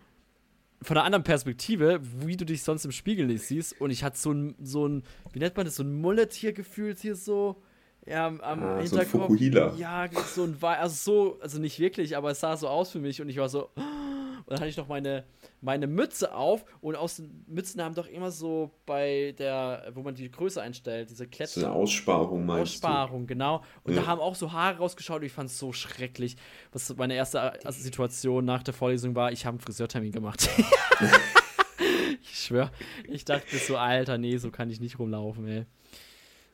[0.83, 3.81] von einer anderen Perspektive, wie du dich sonst im Spiegel nicht siehst.
[3.81, 6.53] Und ich hatte so ein, so ein, wie nennt man das, so ein Mullet hier
[6.53, 7.63] gefühlt hier so.
[8.05, 9.11] Ja, am, Ah, so ein Hinterkopf.
[9.11, 9.75] Fukuhila.
[9.77, 13.23] Ja, so ein, also so, also nicht wirklich, aber es sah so aus für mich
[13.23, 13.69] und ich war so,
[14.47, 15.25] und dann hatte ich noch meine,
[15.61, 20.15] meine Mütze auf und aus den Mützen haben doch immer so bei der, wo man
[20.15, 21.73] die Größe einstellt, diese So eine Kletter.
[21.73, 23.63] Aussparung meinst Aussparung, genau.
[23.85, 24.03] Und Ja.
[24.03, 26.37] da haben auch so Haare rausgeschaut und ich fand es so schrecklich.
[26.73, 30.49] Was meine erste Situation nach der Vorlesung war, ich habe einen Friseurtermin gemacht.
[32.23, 32.71] ich schwöre,
[33.09, 35.67] ich dachte so, Alter, nee, so kann ich nicht rumlaufen, ey.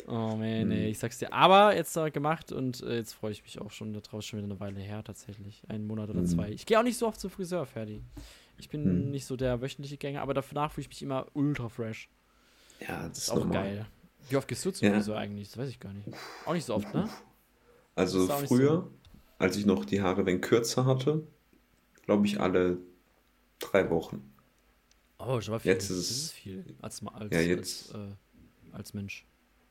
[0.07, 0.71] Oh man, Hm.
[0.71, 1.33] ey, ich sag's dir.
[1.33, 4.47] Aber jetzt äh, gemacht und äh, jetzt freue ich mich auch schon daraus, schon wieder
[4.51, 5.63] eine Weile her tatsächlich.
[5.69, 6.27] Einen Monat oder Hm.
[6.27, 6.51] zwei.
[6.51, 8.03] Ich gehe auch nicht so oft zum Friseur, Ferdi.
[8.57, 9.11] Ich bin Hm.
[9.11, 12.09] nicht so der wöchentliche Gänger, aber danach fühle ich mich immer ultra fresh.
[12.81, 13.53] Ja, das ist Ist auch normal.
[13.65, 13.87] geil.
[14.31, 14.95] Wie oft gehst du zum Ja.
[14.95, 15.49] Friseur eigentlich?
[15.49, 16.09] Das weiß ich gar nicht.
[16.47, 17.09] Auch nicht so oft, ne?
[17.95, 18.89] Also früher,
[19.39, 21.27] als ich noch die Haare wenn kürzer hatte,
[22.07, 22.79] glaube ich alle
[23.59, 24.33] drei Wochen.
[25.19, 25.73] Oh, schon mal viel.
[25.73, 26.65] Jetzt ist das es- viel.
[26.81, 28.13] Als, als, Ja, jetzt- als, äh,
[28.77, 29.27] als Mensch.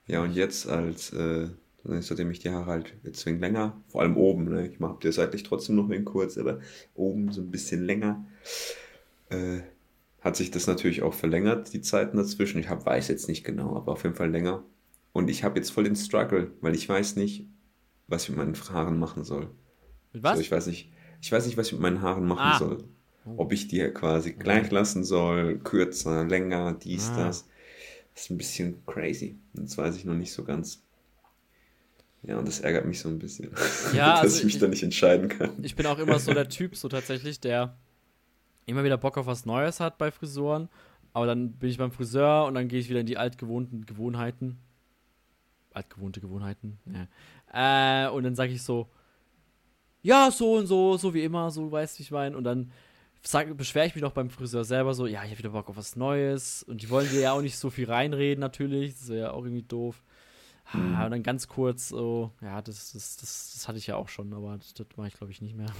[0.08, 1.48] Ja, und jetzt als, äh,
[1.84, 4.67] seitdem ich die Haare halt jetzt wegen länger, vor allem oben, ne?
[4.67, 6.60] ich mache die seitlich trotzdem noch wegen kurz, aber
[6.96, 8.26] oben so ein bisschen länger,
[9.30, 9.60] äh,
[10.22, 12.60] hat sich das natürlich auch verlängert, die Zeiten dazwischen.
[12.60, 14.63] Ich hab, weiß jetzt nicht genau, aber auf jeden Fall länger.
[15.13, 17.46] Und ich habe jetzt voll den Struggle, weil ich weiß nicht,
[18.08, 19.50] was ich mit meinen Haaren machen soll.
[20.13, 20.36] Mit was?
[20.36, 20.91] So, ich weiß nicht,
[21.22, 22.60] ich weiß nicht, was ich mit meinen Haaren machen Ah.
[22.60, 22.84] soll.
[23.36, 27.26] Ob ich die quasi gleich lassen soll, kürzer, länger, dies, Ah.
[27.26, 27.48] das.
[28.17, 29.38] Das ist ein bisschen crazy.
[29.53, 30.82] Das weiß ich noch nicht so ganz.
[32.23, 33.51] Ja, und das ärgert mich so ein bisschen,
[33.93, 35.51] Ja, dass also ich mich ich- da nicht entscheiden kann.
[35.62, 37.77] Ich bin auch immer so der Typ, so tatsächlich, der
[38.65, 40.67] immer wieder Bock auf was Neues hat bei Frisuren.
[41.13, 44.58] Aber dann bin ich beim Friseur und dann gehe ich wieder in die altgewohnten Gewohnheiten.
[45.73, 46.80] Altgewohnte Gewohnheiten,
[47.53, 48.08] ja.
[48.08, 48.89] Äh, und dann sage ich so,
[50.01, 52.36] ja, so und so, so wie immer, so weißt du, wie ich meine.
[52.36, 52.71] Und dann
[53.56, 55.95] beschwere ich mich noch beim Friseur selber so, ja, ich habe wieder Bock auf was
[55.95, 56.63] Neues.
[56.63, 58.93] Und die wollen dir ja auch nicht so viel reinreden, natürlich.
[58.97, 60.03] Das wäre ja auch irgendwie doof.
[60.73, 64.10] Ah, Und dann ganz kurz so, ja, das, das, das, das hatte ich ja auch
[64.10, 65.73] schon, aber das, das mache ich, glaube ich, nicht mehr.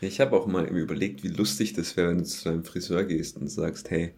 [0.00, 3.36] Ich habe auch mal überlegt, wie lustig das wäre, wenn du zu deinem Friseur gehst
[3.36, 4.14] und sagst, hey,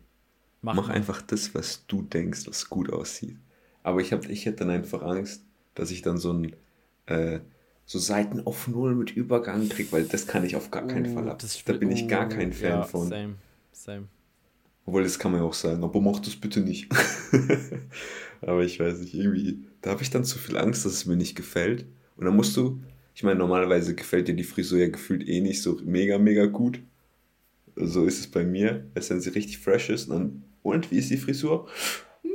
[0.62, 0.88] mach mal.
[0.88, 3.38] einfach das, was du denkst, was gut aussieht.
[3.83, 6.57] Aber ich, hab, ich hätte dann einfach Angst, dass ich dann so ein
[7.07, 7.40] äh,
[7.87, 11.14] so Seiten auf Null mit Übergang kriege, weil das kann ich auf gar keinen Uh,
[11.14, 11.42] Fall ab.
[11.66, 13.09] Da bin ich gar kein Fan ja, von.
[13.09, 13.35] Same,
[13.73, 14.09] same.
[14.87, 16.88] Obwohl, das kann man ja auch sagen, aber mach das bitte nicht.
[18.42, 21.16] aber ich weiß nicht, irgendwie, da habe ich dann zu viel Angst, dass es mir
[21.16, 21.87] nicht gefällt.
[22.16, 22.81] Und dann musst du,
[23.14, 26.81] ich meine, normalerweise gefällt dir die Frisur ja gefühlt eh nicht so mega, mega gut.
[27.77, 30.09] So ist es bei mir, als wenn sie richtig fresh ist.
[30.09, 31.66] Und dann, und wie ist die Frisur?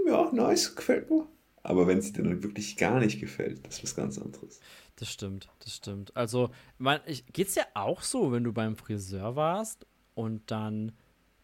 [0.08, 1.28] Ja, nice, gefällt mir.
[1.70, 4.60] Aber wenn sie dir dann wirklich gar nicht gefällt, das ist was ganz anderes.
[4.96, 6.18] Das stimmt, das stimmt.
[6.18, 10.94] Also, man, ich, geht's dir auch so, wenn du beim Friseur warst und dann,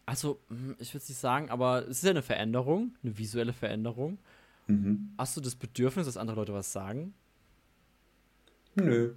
[0.04, 3.52] also, hm, ich würde es nicht sagen, aber es ist ja eine Veränderung, eine visuelle
[3.52, 4.18] Veränderung.
[4.66, 5.12] Mhm.
[5.16, 7.14] Hast du das Bedürfnis, dass andere Leute was sagen?
[8.74, 9.14] Nö.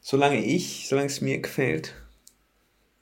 [0.00, 1.92] Solange ich, solange es mir gefällt,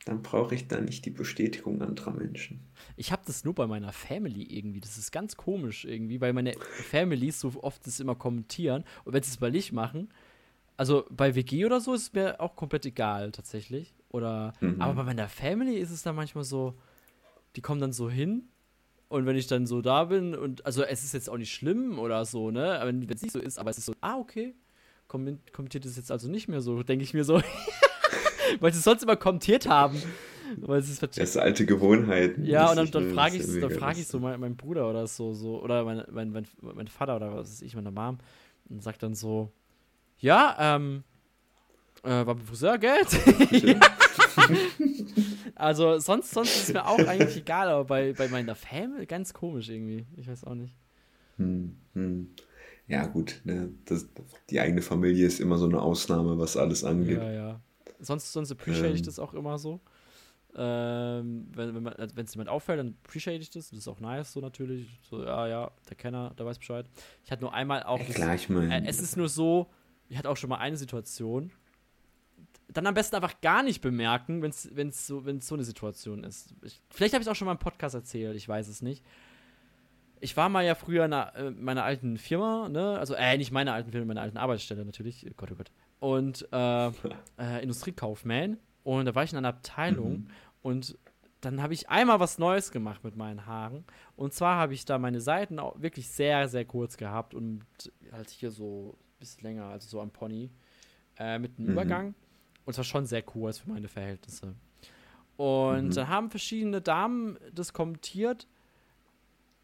[0.07, 2.61] dann brauche ich da nicht die Bestätigung anderer Menschen.
[2.97, 4.81] Ich habe das nur bei meiner Family irgendwie.
[4.81, 6.55] Das ist ganz komisch irgendwie, weil meine
[6.91, 8.85] Families so oft das immer kommentieren.
[9.05, 10.09] Und wenn sie es bei nicht machen,
[10.77, 13.95] also bei WG oder so ist es mir auch komplett egal tatsächlich.
[14.11, 14.81] Oder, Mhm.
[14.81, 16.75] aber bei meiner Family ist es dann manchmal so,
[17.57, 18.45] die kommen dann so hin
[19.09, 21.99] und wenn ich dann so da bin und, also es ist jetzt auch nicht schlimm
[21.99, 24.55] oder so, ne, aber wenn es nicht so ist, aber es ist so, ah, okay,
[25.09, 27.41] komment- kommentiert es jetzt also nicht mehr so, denke ich mir so.
[28.61, 30.01] weil sie es sonst immer kommentiert haben.
[30.59, 32.45] Weil sie es vercheckt Das ist alte Gewohnheiten.
[32.45, 35.07] ja, und dann, dann frage ich, ist dann frage ich so meinen mein Bruder oder
[35.07, 38.19] so, so oder mein, mein, mein, mein Vater oder was weiß ich, meine Mom,
[38.69, 39.51] und sagt dann so,
[40.19, 41.03] ja, ähm,
[42.05, 43.09] äh, war beim Friseur, Geld?
[43.51, 43.81] ja.
[45.55, 49.71] Also sonst, sonst ist mir auch eigentlich egal, aber bei, bei meiner Family ganz komisch
[49.71, 50.05] irgendwie.
[50.17, 50.77] Ich weiß auch nicht.
[51.39, 52.29] Hm, hm.
[52.89, 54.07] Ja, gut, ne, das,
[54.51, 57.19] die eigene Familie ist immer so eine Ausnahme, was alles angeht.
[57.19, 57.61] Ja, ja.
[58.01, 59.07] Sonst, sonst appreciate ich Ähm.
[59.07, 59.81] das auch immer so.
[60.59, 63.71] Ähm, wenn wenn man- wenn es jemand auffällt, dann appreciate ich das.
[63.71, 64.89] Das ist auch nice, so natürlich.
[65.03, 66.87] So, ja, ja, der Kenner, der weiß Bescheid.
[67.25, 67.99] Ich hatte nur einmal auch.
[67.99, 69.71] Ja, klar, ich meine, Äh, es ist nur so,
[70.09, 71.51] ich hatte auch schon mal eine Situation.
[72.69, 74.51] Dann am besten einfach gar nicht bemerken, wenn
[74.89, 76.55] es so, wenn's so eine Situation ist.
[76.63, 79.05] Ich, vielleicht habe ich es auch schon mal im Podcast erzählt, ich weiß es nicht.
[80.21, 82.99] Ich war mal ja früher in einer, äh, meiner alten Firma, ne?
[82.99, 85.27] Also, äh, nicht meiner alten Firma, meiner alten Arbeitsstelle natürlich.
[85.37, 85.71] Gott, oh Gott.
[86.01, 86.87] Und äh,
[87.39, 88.59] äh, Industriekaufman.
[88.85, 90.29] Und da war ich in einer Abteilung Mhm.
[90.63, 90.99] und
[91.43, 93.85] dann habe ich einmal was Neues gemacht mit meinen Haaren.
[94.17, 97.65] Und zwar habe ich da meine Seiten auch wirklich sehr, sehr kurz gehabt und
[98.11, 100.51] halt hier so ein bisschen länger, also so am Pony,
[101.19, 101.73] äh, mit einem Mhm.
[101.73, 102.07] Übergang.
[102.65, 104.55] Und es war schon sehr kurz für meine Verhältnisse.
[105.37, 105.91] Und Mhm.
[105.95, 108.49] dann haben verschiedene Damen das kommentiert.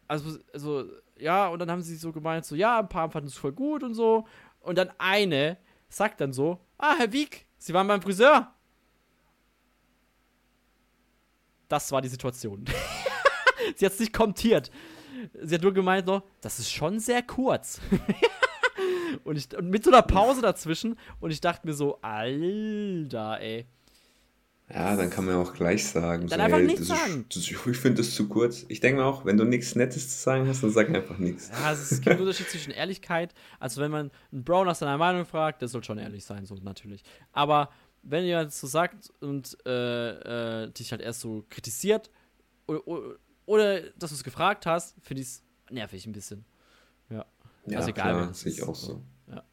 [0.07, 0.85] Also, also,
[1.17, 3.83] ja, und dann haben sie so gemeint, so, ja, ein paar fanden es voll gut
[3.83, 4.25] und so.
[4.59, 5.57] Und dann eine
[5.93, 8.53] sagt dann so, ah, Herr Wieck, Sie waren beim Friseur.
[11.69, 12.65] Das war die Situation.
[13.75, 14.69] sie hat es nicht kommentiert.
[15.41, 17.79] Sie hat nur gemeint noch, das ist schon sehr kurz.
[19.23, 20.99] und, ich, und mit so einer Pause dazwischen.
[21.21, 23.65] Und ich dachte mir so, Alter, ey.
[24.73, 26.27] Ja, dann kann man ja auch gleich sagen.
[26.27, 27.25] Dann einfach nichts das sagen.
[27.29, 28.65] Ist, das, ich finde das zu kurz.
[28.69, 31.49] Ich denke mir auch, wenn du nichts Nettes zu sagen hast, dann sag einfach nichts.
[31.49, 33.33] Ja, es, ist, es gibt einen Unterschied zwischen Ehrlichkeit.
[33.59, 36.55] Also, wenn man einen Bro nach seiner Meinung fragt, der soll schon ehrlich sein, so
[36.55, 37.03] natürlich.
[37.31, 37.69] Aber
[38.01, 42.09] wenn jemand so sagt und äh, äh, dich halt erst so kritisiert
[42.67, 42.81] oder,
[43.45, 46.43] oder dass du es gefragt hast, finde ich es nervig ein bisschen.
[47.09, 47.25] Ja.
[47.65, 48.87] Ja, Also egal, klar, das sehe ich ist, auch so.
[49.27, 49.33] so.
[49.33, 49.43] Ja.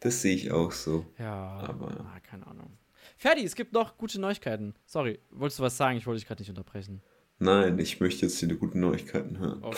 [0.00, 1.04] Das sehe ich auch so.
[1.18, 1.34] Ja,
[1.68, 2.76] Aber- ah, keine Ahnung.
[3.20, 4.74] Ferdi, es gibt noch gute Neuigkeiten.
[4.86, 5.98] Sorry, wolltest du was sagen?
[5.98, 7.02] Ich wollte dich gerade nicht unterbrechen.
[7.38, 9.62] Nein, ich möchte jetzt die guten Neuigkeiten hören.
[9.62, 9.76] Okay.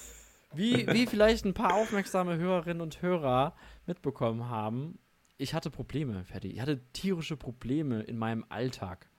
[0.54, 4.98] Wie, wie vielleicht ein paar aufmerksame Hörerinnen und Hörer mitbekommen haben,
[5.36, 6.48] ich hatte Probleme, Ferdi.
[6.48, 9.10] Ich hatte tierische Probleme in meinem Alltag.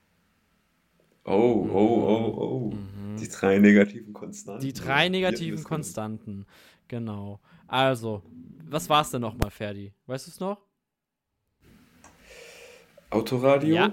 [1.24, 2.74] Oh, oh, oh, oh.
[3.20, 4.66] Die drei negativen Konstanten.
[4.66, 4.66] Mhm.
[4.66, 6.46] Die drei negativen Konstanten.
[6.88, 7.38] Genau.
[7.68, 8.24] Also,
[8.64, 9.92] was war es denn nochmal, Ferdi?
[10.06, 10.66] Weißt du es noch?
[13.10, 13.74] Autoradio.
[13.74, 13.92] Ja.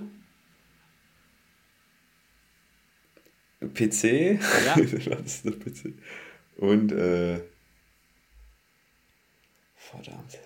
[3.74, 4.40] PC.
[4.66, 4.78] Ja.
[4.78, 5.94] Was ist der PC?
[6.58, 7.42] Und, äh.
[9.76, 10.38] Verdammt.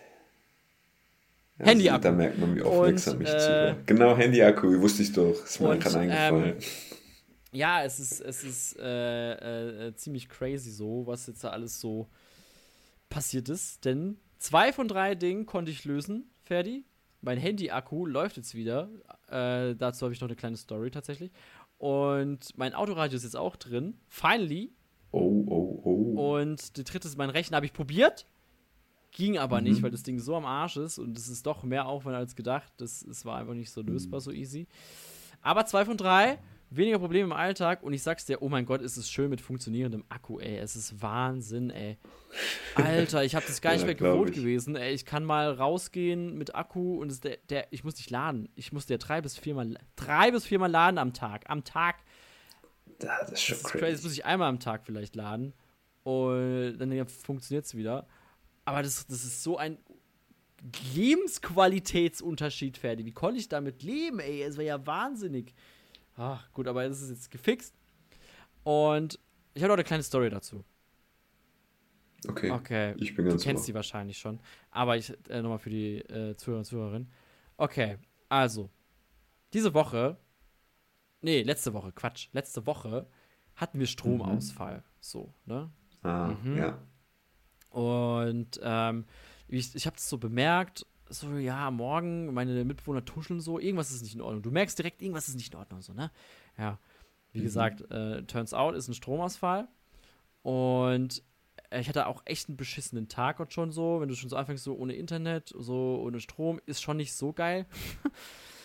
[1.60, 2.04] Ja, Handy-Akku.
[2.04, 3.78] Da merkt man, wie aufmerksam Und, ich äh, zuhöre.
[3.86, 5.44] Genau, Handy-Akku, wusste ich doch.
[5.44, 6.56] Ist mir und, gerade eingefallen.
[7.52, 12.08] Ja, es ist, es ist äh, äh, ziemlich crazy so, was jetzt da alles so
[13.10, 13.84] passiert ist.
[13.84, 16.86] Denn zwei von drei Dingen konnte ich lösen, Ferdi.
[17.22, 18.90] Mein Handy-Akku läuft jetzt wieder.
[19.28, 21.32] Äh, dazu habe ich noch eine kleine Story tatsächlich.
[21.78, 23.98] Und mein Autoradio ist jetzt auch drin.
[24.08, 24.74] Finally.
[25.12, 26.40] oh, oh, oh.
[26.42, 27.58] Und die dritte ist mein Rechner.
[27.58, 28.26] Habe ich probiert.
[29.12, 29.64] Ging aber Mhm.
[29.68, 30.98] nicht, weil das Ding so am Arsch ist.
[30.98, 32.72] Und es ist doch mehr Aufwand als gedacht.
[32.78, 34.68] Das, es war einfach nicht so lösbar, so easy.
[35.42, 36.40] Aber zwei von drei
[36.72, 39.42] weniger Probleme im Alltag und ich sag's dir, oh mein Gott, ist es schön mit
[39.42, 40.58] funktionierendem Akku, ey.
[40.58, 41.98] Es ist Wahnsinn, ey.
[42.76, 44.94] Alter, ich habe das gar nicht Ja, mehr gewohnt gewesen, ey.
[44.94, 48.50] Ich kann mal rausgehen mit Akku und es, der, der, ich muss nicht laden.
[48.56, 51.50] Ich muss der drei bis viermal, drei bis viermal laden am Tag.
[51.50, 51.98] Am Tag.
[53.00, 53.80] Das ist schon Das ist crazy.
[53.80, 54.04] Das crazy.
[54.04, 55.54] muss ich einmal am Tag vielleicht laden.
[56.04, 58.08] Und dann funktioniert es wieder.
[58.66, 59.78] Aber das, das ist so ein
[60.94, 63.06] Lebensqualitätsunterschied, Ferdi.
[63.06, 64.44] Wie konnte ich damit leben, ey?
[64.44, 65.54] Es war ja wahnsinnig.
[66.16, 67.74] Ach, gut, aber das ist jetzt gefixt.
[68.64, 69.20] Und
[69.54, 70.64] ich habe noch eine kleine Story dazu.
[72.28, 72.52] Okay.
[72.52, 72.94] Okay.
[72.98, 73.68] Ich bin Du ganz kennst ohr.
[73.68, 74.40] die wahrscheinlich schon.
[74.70, 77.12] Aber ich äh, nochmal für die äh, Zuhörer und Zuhörerinnen.
[77.58, 77.98] Okay,
[78.30, 78.70] also.
[79.54, 80.18] Diese Woche.
[81.22, 82.30] Nee, letzte Woche, Quatsch.
[82.34, 83.08] Letzte Woche
[83.56, 84.84] hatten wir Stromausfall.
[85.00, 85.72] So, ne?
[86.04, 86.58] Ah, Mhm.
[86.58, 86.80] ja.
[87.70, 89.06] Und ähm,
[89.48, 94.02] ich, ich habe es so bemerkt, so, ja, morgen, meine Mitbewohner tuscheln so, irgendwas ist
[94.02, 94.42] nicht in Ordnung.
[94.42, 96.12] Du merkst direkt, irgendwas ist nicht in Ordnung, so, ne?
[96.58, 96.80] Ja.
[97.34, 97.44] Wie Mhm.
[97.44, 99.68] gesagt, äh, turns out ist ein Stromausfall.
[100.44, 101.24] Und
[101.74, 104.64] ich hatte auch echt einen beschissenen Tag und schon so, wenn du schon so anfängst,
[104.64, 107.66] so ohne Internet, so ohne Strom, ist schon nicht so geil.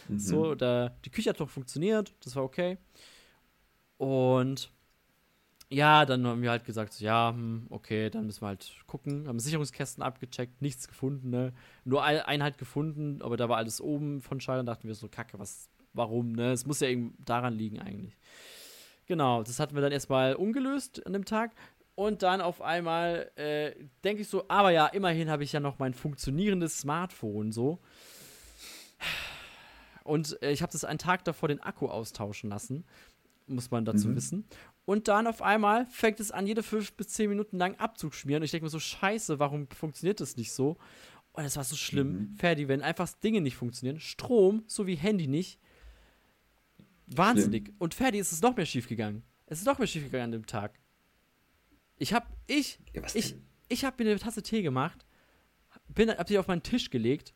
[0.09, 0.20] Mhm.
[0.20, 2.78] So, da, die Küche hat noch funktioniert, das war okay.
[3.98, 4.70] Und
[5.68, 9.26] ja, dann haben wir halt gesagt, so, ja, hm, okay, dann müssen wir halt gucken.
[9.26, 11.52] Haben Sicherungskästen abgecheckt, nichts gefunden, ne?
[11.85, 15.09] Nur ein, einen halt gefunden, aber da war alles oben von Schaltern, dachten wir so,
[15.09, 16.52] kacke, was, warum, ne?
[16.52, 18.16] Es muss ja eben daran liegen eigentlich.
[19.07, 21.52] Genau, das hatten wir dann erstmal ungelöst an dem Tag.
[21.94, 23.72] Und dann auf einmal äh,
[24.05, 27.79] denke ich so, aber ja, immerhin habe ich ja noch mein funktionierendes Smartphone so.
[30.05, 32.85] Und äh, ich habe das einen Tag davor den Akku austauschen lassen,
[33.46, 34.16] muss man dazu Mhm.
[34.16, 34.44] wissen.
[34.87, 38.40] Und dann auf einmal fängt es an, jede fünf bis zehn Minuten lang abzuschmieren.
[38.40, 40.79] Und ich denke mir so, scheiße, warum funktioniert das nicht so?
[41.33, 42.12] Und es war so schlimm.
[42.12, 42.37] Mhm.
[42.37, 45.61] Ferdi, wenn einfach Dinge nicht funktionieren, Strom sowie Handy nicht,
[47.09, 47.75] wahnsinnig.
[47.79, 49.22] Und Ferdi ist es noch mehr schief gegangen.
[49.46, 50.79] Es ist noch mehr schief gegangen an dem Tag.
[51.99, 53.46] Ich hab, ich, Ja, ich, denn?
[53.68, 55.05] ich habe mir eine Tasse Tee gemacht,
[55.88, 57.35] bin, hab sie auf meinen Tisch gelegt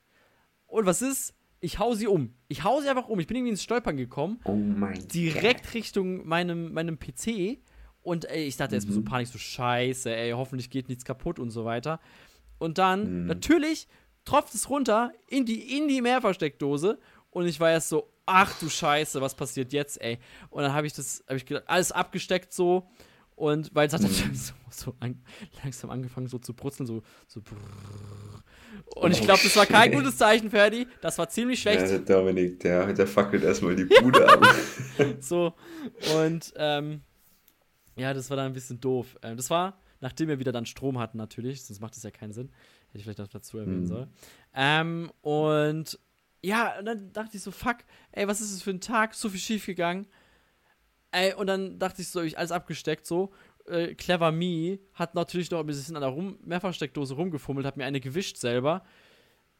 [0.67, 1.35] und was ist?
[1.61, 2.35] Ich hau sie um.
[2.49, 3.20] Ich hau sie einfach um.
[3.20, 7.59] Ich bin irgendwie ins Stolpern gekommen, Oh mein direkt Richtung meinem, meinem PC
[8.03, 9.05] und ey, ich dachte erstmal so Mhm.
[9.05, 12.01] Panik, so scheiße, ey, hoffentlich geht nichts kaputt und so weiter.
[12.59, 13.27] Und dann, Mhm.
[13.27, 13.88] natürlich,
[14.25, 16.99] tropft es runter in die, in die Mehrversteckdose
[17.31, 20.18] und ich war erst so, ach du Scheiße, was passiert jetzt, ey?
[20.51, 22.88] Und dann habe ich das, habe ich gedacht, alles abgesteckt so
[23.35, 24.35] und weil es hat dann Mhm.
[24.35, 25.23] so, so an,
[25.62, 27.57] langsam angefangen so zu brutzeln, so, so brrr.
[28.97, 30.87] Und ich glaube, das war kein gutes Zeichen, Ferdi.
[31.01, 31.83] Das war ziemlich schlecht.
[31.83, 34.45] Ja, der Dominik, der, der fackelt erstmal die Bude ab.
[35.21, 35.55] So,
[36.15, 37.01] und ähm,
[37.97, 39.17] ja, das war dann ein bisschen doof.
[39.23, 42.33] Ähm, das war, nachdem wir wieder dann Strom hatten, natürlich, sonst macht das ja keinen
[42.33, 42.51] Sinn.
[42.89, 43.87] Hätte ich vielleicht noch dazu erwähnen Mhm.
[43.87, 44.09] sollen.
[44.55, 45.99] Ähm, und
[46.43, 47.79] ja, und dann dachte ich so, fuck,
[48.13, 49.15] ey, was ist das für ein Tag?
[49.15, 50.07] So viel schief gegangen.
[51.13, 53.33] Ey, und dann dachte ich so, ich alles abgesteckt, so.
[53.66, 57.85] Äh, Clever Me hat natürlich noch ein bisschen an der Rum Mehrfachsteckdose rumgefummelt, hat mir
[57.85, 58.83] eine gewischt selber.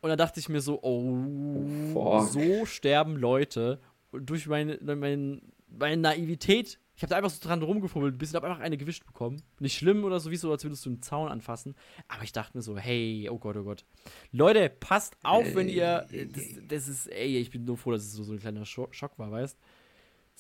[0.01, 2.29] Und dann dachte ich mir so, oh, fuck.
[2.31, 3.81] so sterben Leute.
[4.13, 8.37] Und durch meine, meine, meine Naivität, ich habe da einfach so dran rumgefummelt, ein bisschen,
[8.37, 9.43] habe einfach eine gewischt bekommen.
[9.59, 11.75] Nicht schlimm oder so, wie so, als würdest du einen Zaun anfassen.
[12.09, 13.85] Aber ich dachte mir so, hey, oh Gott, oh Gott.
[14.33, 16.07] Leute, passt auf, wenn ihr.
[16.33, 18.89] Das, das ist, ey, ich bin nur froh, dass es so, so ein kleiner Scho
[18.91, 19.59] Schock war, weißt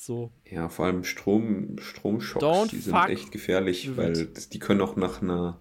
[0.00, 0.32] So.
[0.50, 5.20] Ja, vor allem Strom, Stromschocks, Don't die sind echt gefährlich, weil die können auch nach
[5.20, 5.60] einer,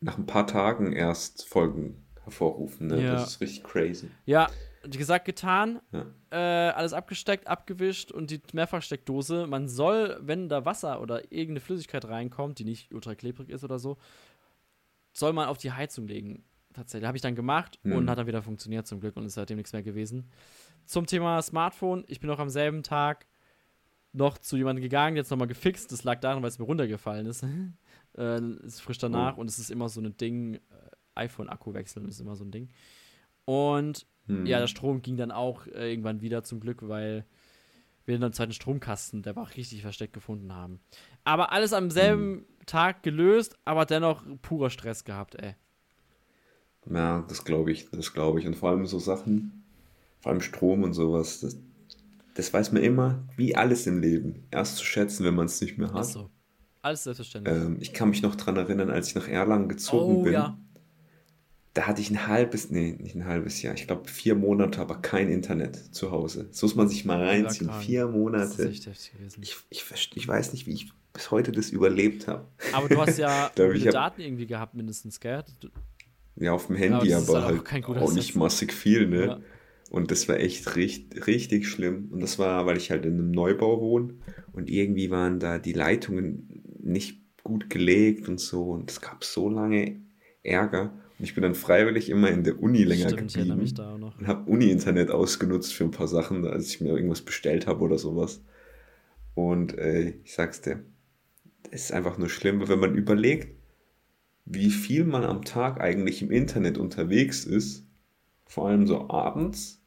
[0.00, 2.88] nach ein paar Tagen erst Folgen hervorrufen.
[2.88, 3.02] Ne?
[3.02, 3.12] Ja.
[3.12, 4.10] Das ist richtig crazy.
[4.26, 4.50] Ja,
[4.82, 5.80] gesagt, getan.
[5.90, 6.04] Ja.
[6.30, 9.46] Äh, alles abgesteckt, abgewischt und die Mehrfachsteckdose.
[9.46, 13.78] Man soll, wenn da Wasser oder irgendeine Flüssigkeit reinkommt, die nicht ultra klebrig ist oder
[13.78, 13.96] so,
[15.14, 16.44] soll man auf die Heizung legen.
[16.74, 17.06] Tatsächlich.
[17.06, 17.92] Habe ich dann gemacht Hm.
[17.92, 20.30] und hat dann wieder funktioniert zum Glück und ist seitdem nichts mehr gewesen.
[20.84, 22.04] Zum Thema Smartphone.
[22.08, 23.26] Ich bin noch am selben Tag
[24.12, 25.92] noch zu jemandem gegangen, jetzt nochmal gefixt.
[25.92, 27.44] Das lag daran, weil es mir runtergefallen ist.
[28.16, 30.54] äh, ist frisch danach und es ist immer so ein Ding.
[30.54, 30.60] Äh,
[31.14, 32.70] iPhone-Akku wechseln ist immer so ein Ding.
[33.44, 34.46] Und Hm.
[34.46, 37.24] ja, der Strom ging dann auch äh, irgendwann wieder zum Glück, weil
[38.04, 40.80] wir dann einen zweiten Stromkasten, der war auch richtig versteckt gefunden haben.
[41.24, 45.54] Aber alles am selben Tag gelöst, aber dennoch purer Stress gehabt, ey.
[46.90, 48.46] Ja, das glaube ich, das glaube ich.
[48.46, 49.64] Und vor allem so Sachen,
[50.20, 51.58] vor allem Strom und sowas, das,
[52.34, 54.46] das weiß man immer, wie alles im Leben.
[54.50, 55.96] Erst zu schätzen, wenn man es nicht mehr hat.
[55.96, 56.30] Achso.
[56.82, 57.56] Alles selbstverständlich.
[57.56, 60.32] Ähm, ich kann mich noch dran erinnern, als ich nach Erlangen gezogen oh bin.
[60.32, 60.58] ja.
[61.74, 65.00] Da hatte ich ein halbes, nee, nicht ein halbes Jahr, ich glaube vier Monate, aber
[65.00, 66.48] kein Internet zu Hause.
[66.50, 67.70] Das muss man sich mal reinziehen.
[67.80, 68.68] Vier Das ist Monate.
[68.68, 69.42] echt gewesen.
[69.42, 72.46] Ich, ich, ich weiß nicht, wie ich bis heute das überlebt habe.
[72.72, 75.44] Aber du hast ja ich, Daten irgendwie gehabt, mindestens, gell?
[75.60, 75.68] Du,
[76.36, 79.06] Ja, auf dem aber Handy, das ist aber halt auch halt auch, nicht massig viel,
[79.06, 79.26] ne?
[79.26, 79.40] Ja.
[79.92, 82.08] Und das war echt richtig, richtig schlimm.
[82.12, 84.14] Und das war, weil ich halt in einem Neubau wohne
[84.54, 86.48] und irgendwie waren da die Leitungen
[86.82, 88.70] nicht gut gelegt und so.
[88.70, 90.00] Und es gab so lange
[90.42, 90.94] Ärger.
[91.18, 93.98] Und ich bin dann freiwillig immer in der Uni länger Stimmt, geblieben mich da auch
[93.98, 94.18] noch.
[94.18, 97.98] und habe Uni-Internet ausgenutzt für ein paar Sachen, als ich mir irgendwas bestellt habe oder
[97.98, 98.42] sowas.
[99.34, 100.82] Und äh, ich sag's dir,
[101.70, 103.54] es ist einfach nur schlimm, weil wenn man überlegt,
[104.46, 107.86] wie viel man am Tag eigentlich im Internet unterwegs ist,
[108.46, 109.81] vor allem so abends,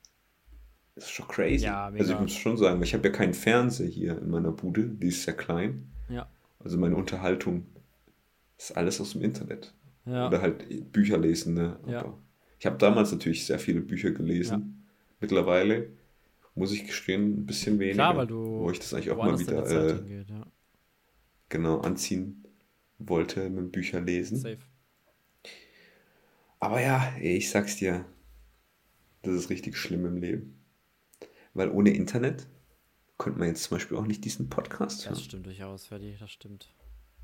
[0.95, 1.65] ist schon crazy.
[1.65, 4.87] Ja, also ich muss schon sagen, ich habe ja keinen Fernseher hier in meiner Bude,
[4.87, 5.91] die ist sehr klein.
[6.09, 6.29] Ja.
[6.59, 7.65] Also meine Unterhaltung
[8.57, 9.73] ist alles aus dem Internet.
[10.05, 10.27] Ja.
[10.27, 11.77] Oder halt Bücher lesen, ne?
[11.83, 12.17] Aber Ja.
[12.57, 14.87] Ich habe damals natürlich sehr viele Bücher gelesen.
[15.19, 15.89] Mittlerweile
[16.55, 17.95] muss ich gestehen, ein bisschen weniger.
[17.95, 20.47] Klar, weil du wo ich das eigentlich auch mal wieder äh, hingeht, ja.
[21.49, 22.45] genau anziehen
[22.97, 24.37] wollte mit Bücher lesen.
[24.37, 24.59] Safe.
[26.59, 28.05] Aber ja, ich sag's dir,
[29.21, 30.64] das ist richtig schlimm im Leben.
[31.55, 32.45] Weil ohne Internet
[33.17, 35.15] könnte man jetzt zum Beispiel auch nicht diesen Podcast hören.
[35.15, 36.71] Das stimmt durchaus, Ferdi, das stimmt.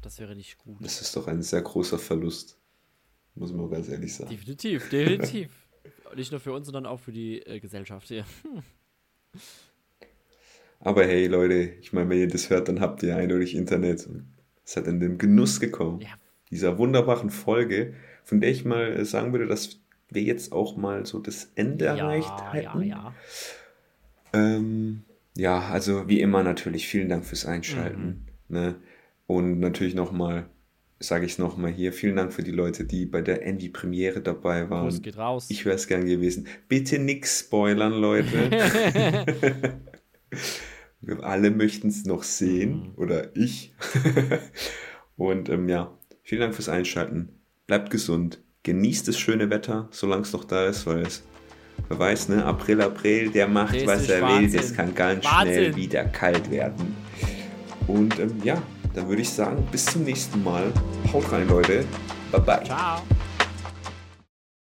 [0.01, 0.77] Das wäre nicht gut.
[0.79, 2.57] Das ist doch ein sehr großer Verlust.
[3.35, 4.31] Muss man ganz ehrlich sagen.
[4.31, 5.51] Definitiv, definitiv.
[6.15, 8.25] nicht nur für uns, sondern auch für die äh, Gesellschaft hier.
[10.79, 14.09] Aber hey Leute, ich meine, wenn ihr das hört, dann habt ihr eindeutig Internet.
[14.65, 16.01] Es hat in den Genuss gekommen.
[16.01, 16.09] Ja.
[16.49, 19.79] Dieser wunderbaren Folge, von der ich mal äh, sagen würde, dass
[20.09, 22.81] wir jetzt auch mal so das Ende erreicht ja, hätten.
[22.81, 23.15] ja, ja.
[24.33, 25.03] Ähm,
[25.35, 28.27] ja, also wie immer natürlich vielen Dank fürs Einschalten.
[28.47, 28.75] Ne?
[29.27, 30.49] Und natürlich nochmal,
[30.99, 34.69] sage ich es nochmal hier, vielen Dank für die Leute, die bei der Envy-Premiere dabei
[34.69, 34.85] waren.
[34.85, 35.47] Kuss geht raus.
[35.49, 36.47] Ich wäre es gern gewesen.
[36.67, 38.51] Bitte nix spoilern, Leute.
[41.01, 42.93] Wir alle möchten es noch sehen.
[42.95, 43.73] Oder ich.
[45.15, 47.41] Und ähm, ja, vielen Dank fürs Einschalten.
[47.67, 48.43] Bleibt gesund.
[48.63, 51.23] Genießt das schöne Wetter, solange es noch da ist, weil es,
[51.89, 54.35] wer weiß, ne, April, April, der macht, Das was er will.
[54.43, 54.59] Wahnsinn.
[54.61, 55.53] Das kann ganz Wahnsinn.
[55.53, 56.95] schnell wieder kalt werden.
[57.87, 58.61] Und ähm, ja,
[58.93, 60.71] dann würde ich sagen, bis zum nächsten Mal.
[61.13, 61.85] Haut rein, Leute.
[62.31, 62.63] Bye bye.
[62.63, 63.01] Ciao.